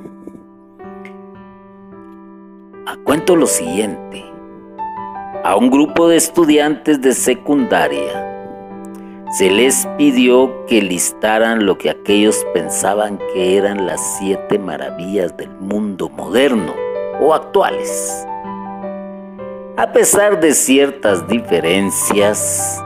cuento 3.05 3.35
lo 3.35 3.45
siguiente 3.45 4.23
a 5.43 5.55
un 5.55 5.69
grupo 5.69 6.07
de 6.07 6.17
estudiantes 6.17 6.99
de 7.01 7.13
secundaria 7.13 8.25
se 9.31 9.51
les 9.51 9.87
pidió 9.97 10.65
que 10.65 10.81
listaran 10.81 11.67
lo 11.67 11.77
que 11.77 11.91
aquellos 11.91 12.43
pensaban 12.53 13.19
que 13.31 13.57
eran 13.57 13.85
las 13.85 14.17
siete 14.17 14.57
maravillas 14.57 15.37
del 15.37 15.51
mundo 15.59 16.09
moderno 16.09 16.73
o 17.19 17.33
actuales. 17.33 18.25
A 19.77 19.91
pesar 19.91 20.39
de 20.39 20.53
ciertas 20.53 21.27
diferencias, 21.27 22.83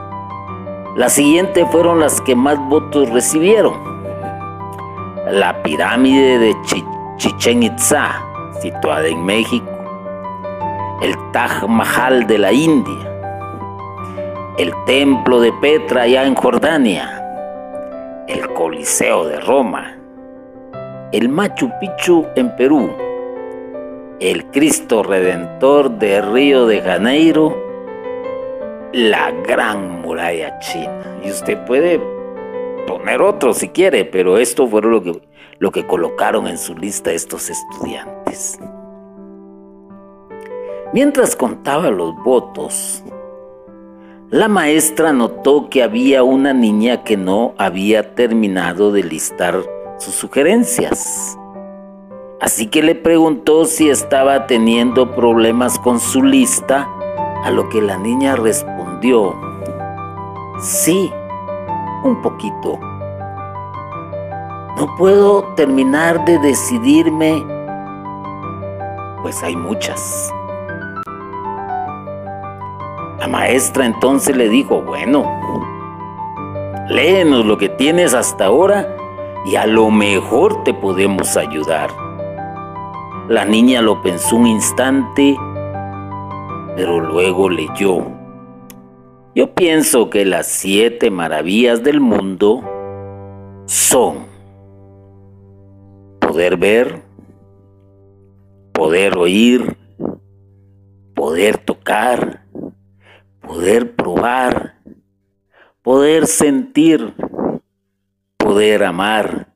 las 0.96 1.12
siguientes 1.12 1.66
fueron 1.70 2.00
las 2.00 2.20
que 2.20 2.34
más 2.34 2.58
votos 2.68 3.08
recibieron. 3.10 3.74
La 5.30 5.62
pirámide 5.62 6.38
de 6.38 6.56
Chichen 7.16 7.62
Itza, 7.62 8.24
situada 8.60 9.06
en 9.06 9.24
México, 9.24 9.70
el 11.00 11.14
Taj 11.32 11.68
Mahal 11.68 12.26
de 12.26 12.38
la 12.38 12.52
India, 12.52 13.08
el 14.58 14.72
templo 14.84 15.40
de 15.40 15.52
Petra 15.52 16.02
allá 16.02 16.24
en 16.24 16.34
Jordania, 16.34 18.24
el 18.26 18.52
Coliseo 18.52 19.26
de 19.26 19.40
Roma, 19.40 19.96
el 21.12 21.28
Machu 21.28 21.70
Picchu 21.80 22.26
en 22.34 22.54
Perú, 22.56 22.90
el 24.18 24.44
Cristo 24.46 25.04
Redentor 25.04 25.90
de 25.90 26.20
Río 26.20 26.66
de 26.66 26.80
Janeiro, 26.80 27.69
la 28.92 29.30
Gran 29.46 30.02
Muralla 30.02 30.58
China. 30.58 31.20
Y 31.24 31.30
usted 31.30 31.64
puede 31.64 32.00
poner 32.86 33.22
otro 33.22 33.54
si 33.54 33.68
quiere, 33.68 34.04
pero 34.04 34.38
esto 34.38 34.66
fue 34.66 34.82
lo 34.82 35.02
que, 35.02 35.20
lo 35.58 35.70
que 35.70 35.86
colocaron 35.86 36.46
en 36.46 36.58
su 36.58 36.74
lista 36.76 37.12
estos 37.12 37.50
estudiantes. 37.50 38.58
Mientras 40.92 41.36
contaba 41.36 41.90
los 41.90 42.16
votos, 42.24 43.04
la 44.30 44.48
maestra 44.48 45.12
notó 45.12 45.68
que 45.70 45.82
había 45.82 46.22
una 46.24 46.52
niña 46.52 47.04
que 47.04 47.16
no 47.16 47.54
había 47.58 48.14
terminado 48.14 48.90
de 48.90 49.04
listar 49.04 49.62
sus 49.98 50.14
sugerencias. 50.14 51.36
Así 52.40 52.68
que 52.68 52.82
le 52.82 52.94
preguntó 52.94 53.66
si 53.66 53.90
estaba 53.90 54.46
teniendo 54.46 55.14
problemas 55.14 55.78
con 55.78 56.00
su 56.00 56.22
lista, 56.22 56.88
a 57.44 57.50
lo 57.50 57.68
que 57.68 57.80
la 57.80 57.96
niña 57.96 58.36
respondió, 58.36 59.34
sí, 60.60 61.12
un 62.04 62.20
poquito. 62.22 62.78
No 64.76 64.86
puedo 64.96 65.44
terminar 65.56 66.24
de 66.24 66.38
decidirme, 66.38 67.44
pues 69.22 69.42
hay 69.42 69.56
muchas. 69.56 70.32
La 73.18 73.28
maestra 73.28 73.84
entonces 73.84 74.36
le 74.36 74.48
dijo, 74.48 74.80
bueno, 74.82 75.24
léenos 76.88 77.44
lo 77.44 77.58
que 77.58 77.68
tienes 77.68 78.14
hasta 78.14 78.46
ahora 78.46 78.96
y 79.44 79.56
a 79.56 79.66
lo 79.66 79.90
mejor 79.90 80.64
te 80.64 80.72
podemos 80.72 81.36
ayudar. 81.36 81.90
La 83.28 83.44
niña 83.44 83.80
lo 83.80 84.02
pensó 84.02 84.36
un 84.36 84.46
instante, 84.46 85.36
pero 86.80 86.98
luego 86.98 87.50
leyó. 87.50 88.06
Yo 89.34 89.54
pienso 89.54 90.08
que 90.08 90.24
las 90.24 90.46
siete 90.46 91.10
maravillas 91.10 91.84
del 91.84 92.00
mundo 92.00 92.62
son 93.66 94.24
poder 96.20 96.56
ver, 96.56 97.02
poder 98.72 99.18
oír, 99.18 99.76
poder 101.14 101.58
tocar, 101.58 102.46
poder 103.42 103.94
probar, 103.94 104.80
poder 105.82 106.26
sentir, 106.26 107.12
poder 108.38 108.84
amar 108.84 109.54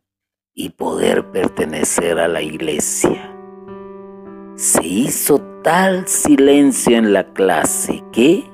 y 0.53 0.69
poder 0.69 1.31
pertenecer 1.31 2.19
a 2.19 2.29
la 2.29 2.43
iglesia. 2.43 3.34
Hizo 4.87 5.41
tal 5.63 6.07
silencio 6.07 6.99
en 6.99 7.15
la 7.15 7.25
clase 7.33 8.05
que, 8.13 8.45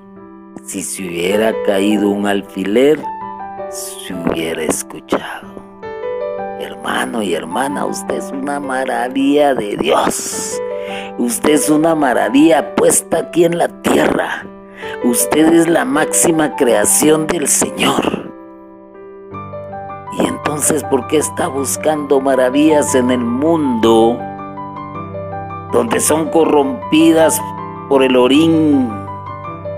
si 0.64 0.81
se 0.81 1.05
hubiera 1.05 1.53
caído 1.66 2.09
un 2.09 2.24
alfiler, 2.24 3.03
se 3.68 4.14
hubiera 4.14 4.62
escuchado. 4.62 5.53
Hermano 6.61 7.20
y 7.20 7.35
hermana, 7.35 7.85
usted 7.85 8.14
es 8.14 8.31
una 8.31 8.61
maravilla 8.61 9.55
de 9.55 9.76
Dios. 9.76 10.57
Usted 11.18 11.55
es 11.55 11.68
una 11.68 11.97
maravilla 11.97 12.76
puesta 12.76 13.18
aquí 13.18 13.45
en 13.45 13.59
la 13.59 13.66
tierra. 13.83 14.47
Usted 15.03 15.53
es 15.53 15.68
la 15.68 15.85
máxima 15.85 16.55
creación 16.55 17.26
del 17.26 17.49
Señor. 17.49 18.31
Y 20.16 20.26
entonces, 20.26 20.85
¿por 20.85 21.09
qué 21.09 21.16
está 21.16 21.49
buscando 21.49 22.20
maravillas 22.20 22.95
en 22.95 23.11
el 23.11 23.18
mundo 23.18 24.16
donde 25.73 26.01
son 26.01 26.29
corrompidas 26.31 27.41
por 27.89 28.03
el 28.03 28.16
orín, 28.16 28.89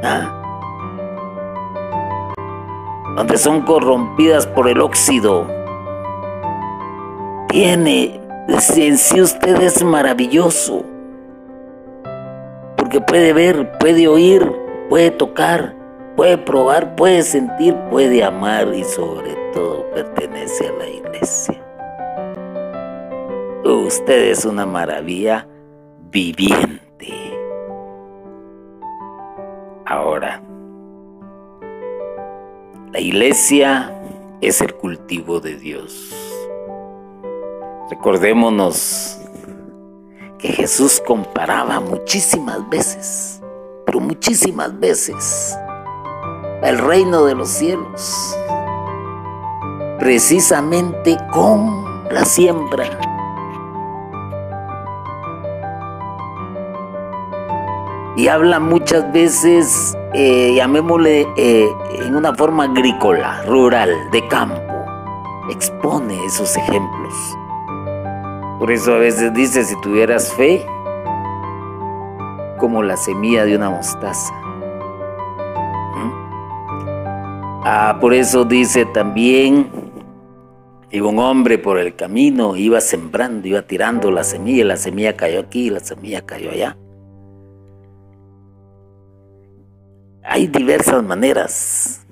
¿ah? 0.02 0.38
donde 3.16 3.36
son 3.36 3.62
corrompidas 3.62 4.46
por 4.46 4.68
el 4.68 4.80
óxido. 4.80 5.46
Tiene, 7.48 8.20
en 8.48 8.98
sí 8.98 9.20
usted 9.20 9.60
es 9.60 9.84
maravilloso, 9.84 10.84
porque 12.76 13.00
puede 13.00 13.34
ver, 13.34 13.78
puede 13.78 14.08
oír, 14.08 14.50
puede 14.88 15.10
tocar, 15.10 15.74
puede 16.16 16.38
probar, 16.38 16.96
puede 16.96 17.22
sentir, 17.22 17.74
puede 17.90 18.24
amar 18.24 18.72
y 18.74 18.84
sobre 18.84 19.34
todo 19.52 19.84
pertenece 19.90 20.68
a 20.68 20.72
la 20.72 20.88
iglesia. 20.88 21.58
Usted 23.64 24.30
es 24.30 24.46
una 24.46 24.64
maravilla 24.64 25.46
viviente. 26.12 27.38
Ahora, 29.86 30.42
la 32.92 33.00
iglesia 33.00 33.90
es 34.42 34.60
el 34.60 34.74
cultivo 34.74 35.40
de 35.40 35.56
Dios. 35.56 36.14
Recordémonos 37.88 39.18
que 40.38 40.48
Jesús 40.48 41.02
comparaba 41.06 41.80
muchísimas 41.80 42.68
veces, 42.68 43.40
pero 43.86 43.98
muchísimas 43.98 44.78
veces, 44.78 45.56
el 46.62 46.78
reino 46.78 47.24
de 47.24 47.34
los 47.34 47.48
cielos, 47.48 48.36
precisamente 49.98 51.16
con 51.32 52.04
la 52.10 52.26
siembra 52.26 53.11
y 58.22 58.28
habla 58.28 58.60
muchas 58.60 59.12
veces, 59.12 59.98
eh, 60.14 60.54
llamémosle, 60.54 61.26
eh, 61.36 61.68
en 62.04 62.14
una 62.14 62.32
forma 62.32 62.64
agrícola, 62.64 63.42
rural, 63.48 63.90
de 64.12 64.28
campo. 64.28 64.62
Expone 65.50 66.24
esos 66.24 66.56
ejemplos. 66.56 67.12
Por 68.60 68.70
eso 68.70 68.94
a 68.94 68.98
veces 68.98 69.34
dice, 69.34 69.64
si 69.64 69.74
tuvieras 69.80 70.32
fe, 70.34 70.64
como 72.60 72.84
la 72.84 72.96
semilla 72.96 73.44
de 73.44 73.56
una 73.56 73.70
mostaza. 73.70 74.32
¿Mm? 75.96 76.12
Ah, 77.64 77.98
por 78.00 78.14
eso 78.14 78.44
dice 78.44 78.84
también, 78.84 79.68
iba 80.92 81.08
un 81.08 81.18
hombre 81.18 81.58
por 81.58 81.76
el 81.76 81.96
camino, 81.96 82.54
iba 82.54 82.80
sembrando, 82.80 83.48
iba 83.48 83.62
tirando 83.62 84.12
la 84.12 84.22
semilla, 84.22 84.64
la 84.64 84.76
semilla 84.76 85.16
cayó 85.16 85.40
aquí, 85.40 85.70
la 85.70 85.80
semilla 85.80 86.24
cayó 86.24 86.52
allá. 86.52 86.76
Hay 90.24 90.46
diversas 90.46 91.02
maneras 91.02 92.06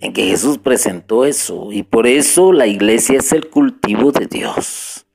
en 0.00 0.12
que 0.12 0.24
Jesús 0.24 0.58
presentó 0.58 1.24
eso 1.24 1.68
y 1.72 1.82
por 1.82 2.06
eso 2.06 2.52
la 2.52 2.66
iglesia 2.66 3.18
es 3.18 3.32
el 3.32 3.48
cultivo 3.48 4.12
de 4.12 4.26
Dios. 4.26 5.06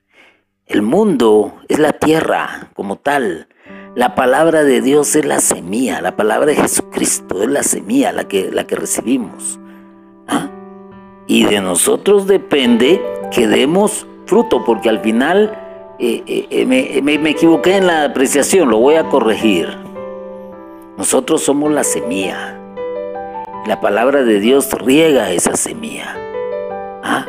El 0.68 0.82
mundo 0.82 1.55
es 1.70 1.80
la 1.80 1.93
tierra 1.93 2.70
como 2.76 2.97
tal. 2.97 3.47
La 3.95 4.16
palabra 4.16 4.64
de 4.64 4.82
Dios 4.82 5.16
es 5.16 5.26
la 5.26 5.39
semilla, 5.39 6.01
la 6.01 6.16
palabra 6.16 6.47
de 6.47 6.55
Jesucristo 6.55 7.41
es 7.41 7.49
la 7.49 7.64
semilla, 7.64 8.11
la 8.11 8.28
que, 8.28 8.51
la 8.51 8.66
que 8.66 8.76
recibimos. 8.76 9.59
¿Ah? 10.28 10.49
Y 11.28 11.45
de 11.45 11.61
nosotros 11.61 12.28
depende 12.28 13.01
que 13.32 13.47
demos 13.47 14.05
fruto, 14.26 14.64
porque 14.66 14.89
al 14.89 14.99
final 14.99 15.95
eh, 15.99 16.24
eh, 16.28 16.47
eh, 16.49 17.01
me, 17.01 17.18
me 17.20 17.30
equivoqué 17.32 17.78
en 17.78 17.88
la 17.88 18.05
apreciación, 18.05 18.70
lo 18.70 18.78
voy 18.78 18.95
a 18.95 19.09
corregir. 19.09 19.82
Nosotros 21.03 21.43
somos 21.43 21.69
la 21.69 21.83
semilla. 21.83 22.57
La 23.65 23.81
palabra 23.81 24.23
de 24.23 24.39
Dios 24.39 24.71
riega 24.71 25.31
esa 25.31 25.57
semilla. 25.57 26.15
¿Ah? 27.03 27.25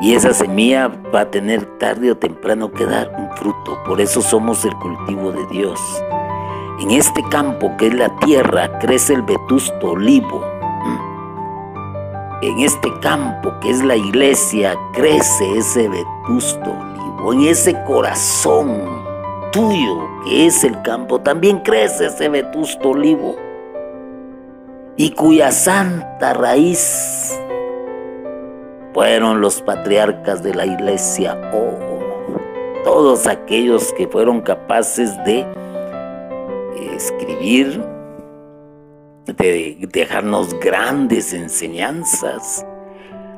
Y 0.00 0.14
esa 0.14 0.32
semilla 0.32 0.90
va 1.14 1.20
a 1.20 1.30
tener 1.30 1.62
tarde 1.78 2.10
o 2.10 2.16
temprano 2.16 2.72
que 2.72 2.86
dar 2.86 3.14
un 3.18 3.30
fruto. 3.36 3.78
Por 3.84 4.00
eso 4.00 4.22
somos 4.22 4.64
el 4.64 4.74
cultivo 4.76 5.30
de 5.30 5.46
Dios. 5.48 5.78
En 6.80 6.90
este 6.90 7.22
campo 7.30 7.76
que 7.76 7.88
es 7.88 7.94
la 7.94 8.08
tierra 8.20 8.78
crece 8.78 9.12
el 9.12 9.20
vetusto 9.20 9.90
olivo. 9.90 10.42
En 12.40 12.60
este 12.60 12.90
campo 13.00 13.52
que 13.60 13.72
es 13.72 13.84
la 13.84 13.96
iglesia 13.96 14.74
crece 14.94 15.58
ese 15.58 15.86
vetusto 15.86 16.70
olivo. 16.70 17.34
En 17.34 17.42
ese 17.42 17.76
corazón 17.84 19.01
tuyo, 19.52 20.08
que 20.24 20.46
es 20.46 20.64
el 20.64 20.80
campo, 20.82 21.20
también 21.20 21.60
crece 21.60 22.06
ese 22.06 22.28
vetusto 22.28 22.90
olivo, 22.90 23.36
y 24.96 25.10
cuya 25.10 25.52
santa 25.52 26.34
raíz 26.34 27.38
fueron 28.92 29.40
los 29.40 29.62
patriarcas 29.62 30.42
de 30.42 30.54
la 30.54 30.66
iglesia, 30.66 31.38
oh, 31.54 32.82
todos 32.84 33.26
aquellos 33.26 33.92
que 33.92 34.08
fueron 34.08 34.40
capaces 34.40 35.16
de 35.24 35.46
escribir, 36.94 37.82
de 39.26 39.76
dejarnos 39.92 40.58
grandes 40.60 41.32
enseñanzas. 41.32 42.66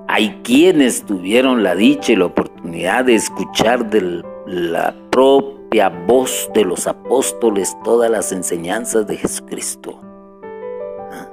Hay 0.09 0.41
quienes 0.43 1.05
tuvieron 1.05 1.63
la 1.63 1.75
dicha 1.75 2.13
y 2.13 2.17
la 2.17 2.27
oportunidad 2.27 3.05
de 3.05 3.15
escuchar 3.15 3.89
de 3.91 4.23
la 4.47 4.95
propia 5.11 5.64
voz 6.07 6.49
de 6.55 6.65
los 6.65 6.87
apóstoles 6.87 7.77
todas 7.83 8.11
las 8.11 8.33
enseñanzas 8.33 9.07
de 9.07 9.17
Jesucristo. 9.17 10.01
¿Ah? 11.11 11.29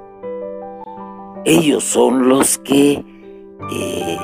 Ellos 1.44 1.84
son 1.84 2.28
los 2.28 2.58
que 2.58 3.04
eh, 3.70 4.18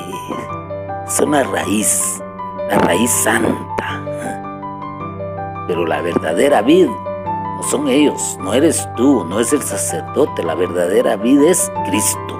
son 1.07 1.31
la 1.31 1.43
raíz, 1.43 2.21
la 2.69 2.79
raíz 2.79 3.09
santa. 3.11 3.69
¿ah? 3.79 5.65
Pero 5.67 5.85
la 5.85 6.01
verdadera 6.01 6.61
vid 6.61 6.87
no 6.87 7.63
son 7.63 7.87
ellos, 7.87 8.37
no 8.41 8.53
eres 8.53 8.87
tú, 8.95 9.23
no 9.25 9.39
es 9.39 9.53
el 9.53 9.61
sacerdote, 9.61 10.43
la 10.43 10.55
verdadera 10.55 11.15
vid 11.15 11.43
es 11.43 11.71
Cristo. 11.85 12.39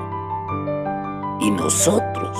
Y 1.39 1.51
nosotros 1.51 2.37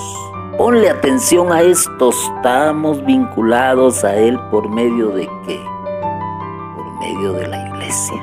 Ponle 0.60 0.90
atención 0.90 1.52
a 1.52 1.62
esto, 1.62 2.10
estamos 2.10 3.02
vinculados 3.06 4.04
a 4.04 4.14
Él 4.14 4.38
por 4.50 4.68
medio 4.68 5.08
de 5.08 5.26
qué? 5.46 5.58
Por 6.76 7.00
medio 7.00 7.32
de 7.32 7.48
la 7.48 7.66
iglesia. 7.66 8.22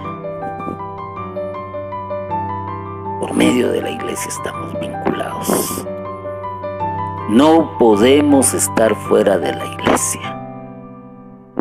Por 3.19 3.33
medio 3.33 3.71
de 3.71 3.81
la 3.81 3.89
iglesia 3.89 4.29
estamos 4.29 4.79
vinculados. 4.79 5.87
No 7.29 7.75
podemos 7.79 8.53
estar 8.53 8.93
fuera 8.93 9.39
de 9.39 9.55
la 9.55 9.65
iglesia, 9.65 10.75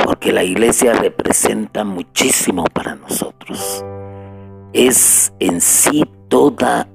porque 0.04 0.30
la 0.30 0.44
iglesia 0.44 0.92
representa 0.92 1.84
muchísimo 1.84 2.64
para 2.64 2.96
nosotros. 2.96 3.82
Es 4.74 5.32
en 5.38 5.62
sí 5.62 6.04
toda 6.28 6.86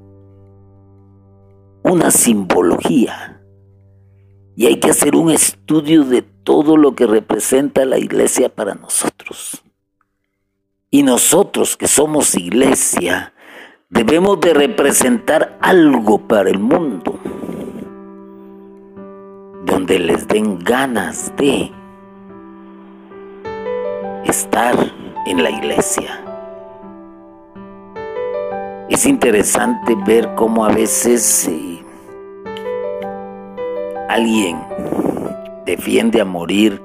una 1.81 2.11
simbología 2.11 3.30
y 4.61 4.67
hay 4.67 4.75
que 4.75 4.91
hacer 4.91 5.15
un 5.15 5.31
estudio 5.31 6.03
de 6.03 6.21
todo 6.21 6.77
lo 6.77 6.93
que 6.93 7.07
representa 7.07 7.83
la 7.83 7.97
iglesia 7.97 8.47
para 8.47 8.75
nosotros. 8.75 9.63
Y 10.91 11.01
nosotros 11.01 11.75
que 11.75 11.87
somos 11.87 12.35
iglesia, 12.35 13.33
debemos 13.89 14.39
de 14.39 14.53
representar 14.53 15.57
algo 15.61 16.27
para 16.27 16.51
el 16.51 16.59
mundo, 16.59 17.19
donde 19.65 19.97
les 19.97 20.27
den 20.27 20.59
ganas 20.59 21.35
de 21.37 21.71
estar 24.25 24.75
en 25.25 25.41
la 25.41 25.49
iglesia. 25.49 26.23
Es 28.89 29.07
interesante 29.07 29.97
ver 30.05 30.35
cómo 30.35 30.63
a 30.63 30.69
veces 30.69 31.49
alguien 34.11 34.61
defiende 35.65 36.19
a 36.19 36.25
morir 36.25 36.81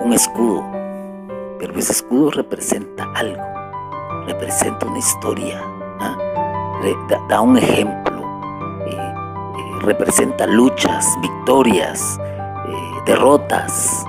un 0.00 0.12
escudo, 0.12 0.62
pero 1.58 1.78
ese 1.78 1.92
escudo 1.92 2.30
representa 2.32 3.10
algo, 3.14 3.42
representa 4.26 4.86
una 4.86 4.98
historia, 4.98 5.62
¿ah? 6.00 6.18
da, 7.30 7.40
un 7.40 7.56
ejemplo, 7.56 8.22
eh, 8.86 8.94
eh, 8.94 9.78
representa 9.80 10.46
luchas, 10.46 11.06
victorias, 11.22 12.20
eh, 12.68 13.00
derrotas. 13.06 14.04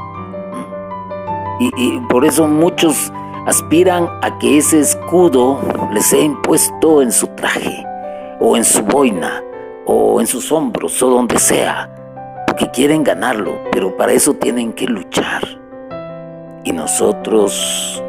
y 1.61 1.99
por 2.09 2.25
eso 2.25 2.47
muchos 2.47 3.13
aspiran 3.45 4.09
a 4.21 4.37
que 4.39 4.57
ese 4.57 4.81
escudo 4.81 5.61
les 5.93 6.05
sea 6.05 6.19
impuesto 6.19 7.01
en 7.01 7.13
su 7.13 7.27
traje 7.27 7.85
o 8.41 8.57
en 8.57 8.65
su 8.65 8.81
boina 8.83 9.41
o 9.86 10.19
en 10.19 10.27
sus 10.27 10.51
hombros 10.51 11.01
o 11.03 11.09
donde 11.09 11.39
sea, 11.39 11.89
porque 12.47 12.69
quieren 12.71 13.03
ganarlo, 13.03 13.59
pero 13.71 13.95
para 13.95 14.13
eso 14.13 14.33
tienen 14.33 14.73
que 14.73 14.86
luchar. 14.86 15.43
Y 16.63 16.71
nosotros 16.71 18.03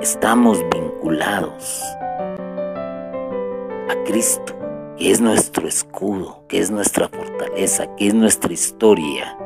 estamos 0.00 0.62
vinculados 0.70 1.82
a 3.88 4.04
Cristo, 4.04 4.54
que 4.98 5.10
es 5.10 5.20
nuestro 5.20 5.66
escudo, 5.66 6.44
que 6.48 6.58
es 6.58 6.70
nuestra 6.70 7.08
fortaleza, 7.08 7.86
que 7.96 8.08
es 8.08 8.14
nuestra 8.14 8.52
historia 8.52 9.36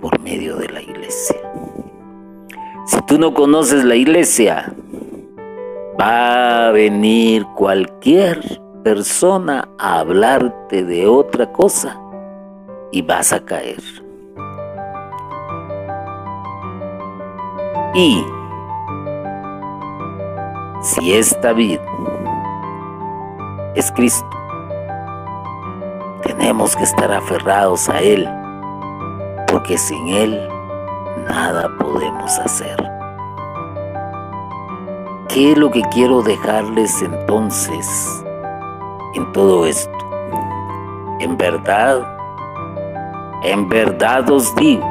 por 0.00 0.18
medio 0.20 0.56
de 0.56 0.68
la 0.68 0.80
iglesia. 0.80 1.36
Si 2.86 3.00
tú 3.02 3.18
no 3.18 3.34
conoces 3.34 3.84
la 3.84 3.96
iglesia, 3.96 4.72
va 6.00 6.68
a 6.68 6.70
venir 6.70 7.44
cualquier 7.56 8.60
persona 8.86 9.68
a 9.78 9.98
hablarte 9.98 10.84
de 10.84 11.08
otra 11.08 11.50
cosa 11.50 12.00
y 12.92 13.02
vas 13.02 13.32
a 13.32 13.44
caer. 13.44 13.82
Y 17.94 18.24
si 20.82 21.14
esta 21.14 21.52
vida 21.52 21.82
es 23.74 23.90
Cristo, 23.90 24.30
tenemos 26.22 26.76
que 26.76 26.84
estar 26.84 27.10
aferrados 27.10 27.88
a 27.88 28.00
Él, 28.00 28.28
porque 29.48 29.76
sin 29.78 30.06
Él 30.06 30.48
nada 31.28 31.68
podemos 31.80 32.38
hacer. 32.38 32.76
¿Qué 35.28 35.50
es 35.50 35.58
lo 35.58 35.72
que 35.72 35.82
quiero 35.90 36.22
dejarles 36.22 37.02
entonces 37.02 38.22
en 39.16 39.32
todo 39.32 39.66
esto? 39.66 39.90
En 41.20 41.36
verdad, 41.36 42.16
en 43.42 43.68
verdad 43.68 44.30
os 44.30 44.54
digo, 44.56 44.86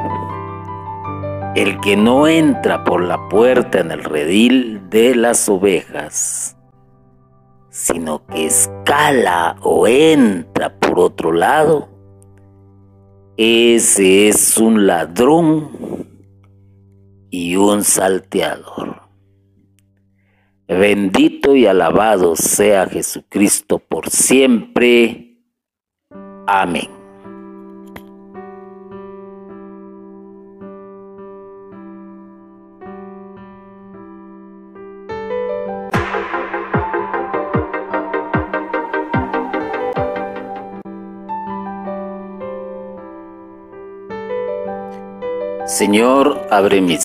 el 1.54 1.80
que 1.80 1.96
no 1.96 2.26
entra 2.26 2.84
por 2.84 3.02
la 3.02 3.28
puerta 3.28 3.80
en 3.80 3.90
el 3.90 4.04
redil 4.04 4.90
de 4.90 5.14
las 5.14 5.48
ovejas, 5.48 6.56
sino 7.70 8.26
que 8.26 8.46
escala 8.46 9.56
o 9.62 9.86
entra 9.86 10.78
por 10.78 10.98
otro 10.98 11.32
lado, 11.32 11.88
ese 13.36 14.28
es 14.28 14.58
un 14.58 14.86
ladrón 14.86 15.70
y 17.30 17.56
un 17.56 17.84
salteador. 17.84 19.05
Bendito 20.68 21.54
y 21.54 21.66
alabado 21.66 22.34
sea 22.34 22.86
Jesucristo 22.86 23.78
por 23.78 24.10
siempre. 24.10 25.38
Amén. 26.46 26.96
Señor, 45.66 46.46
abre 46.50 46.80
mis 46.80 46.94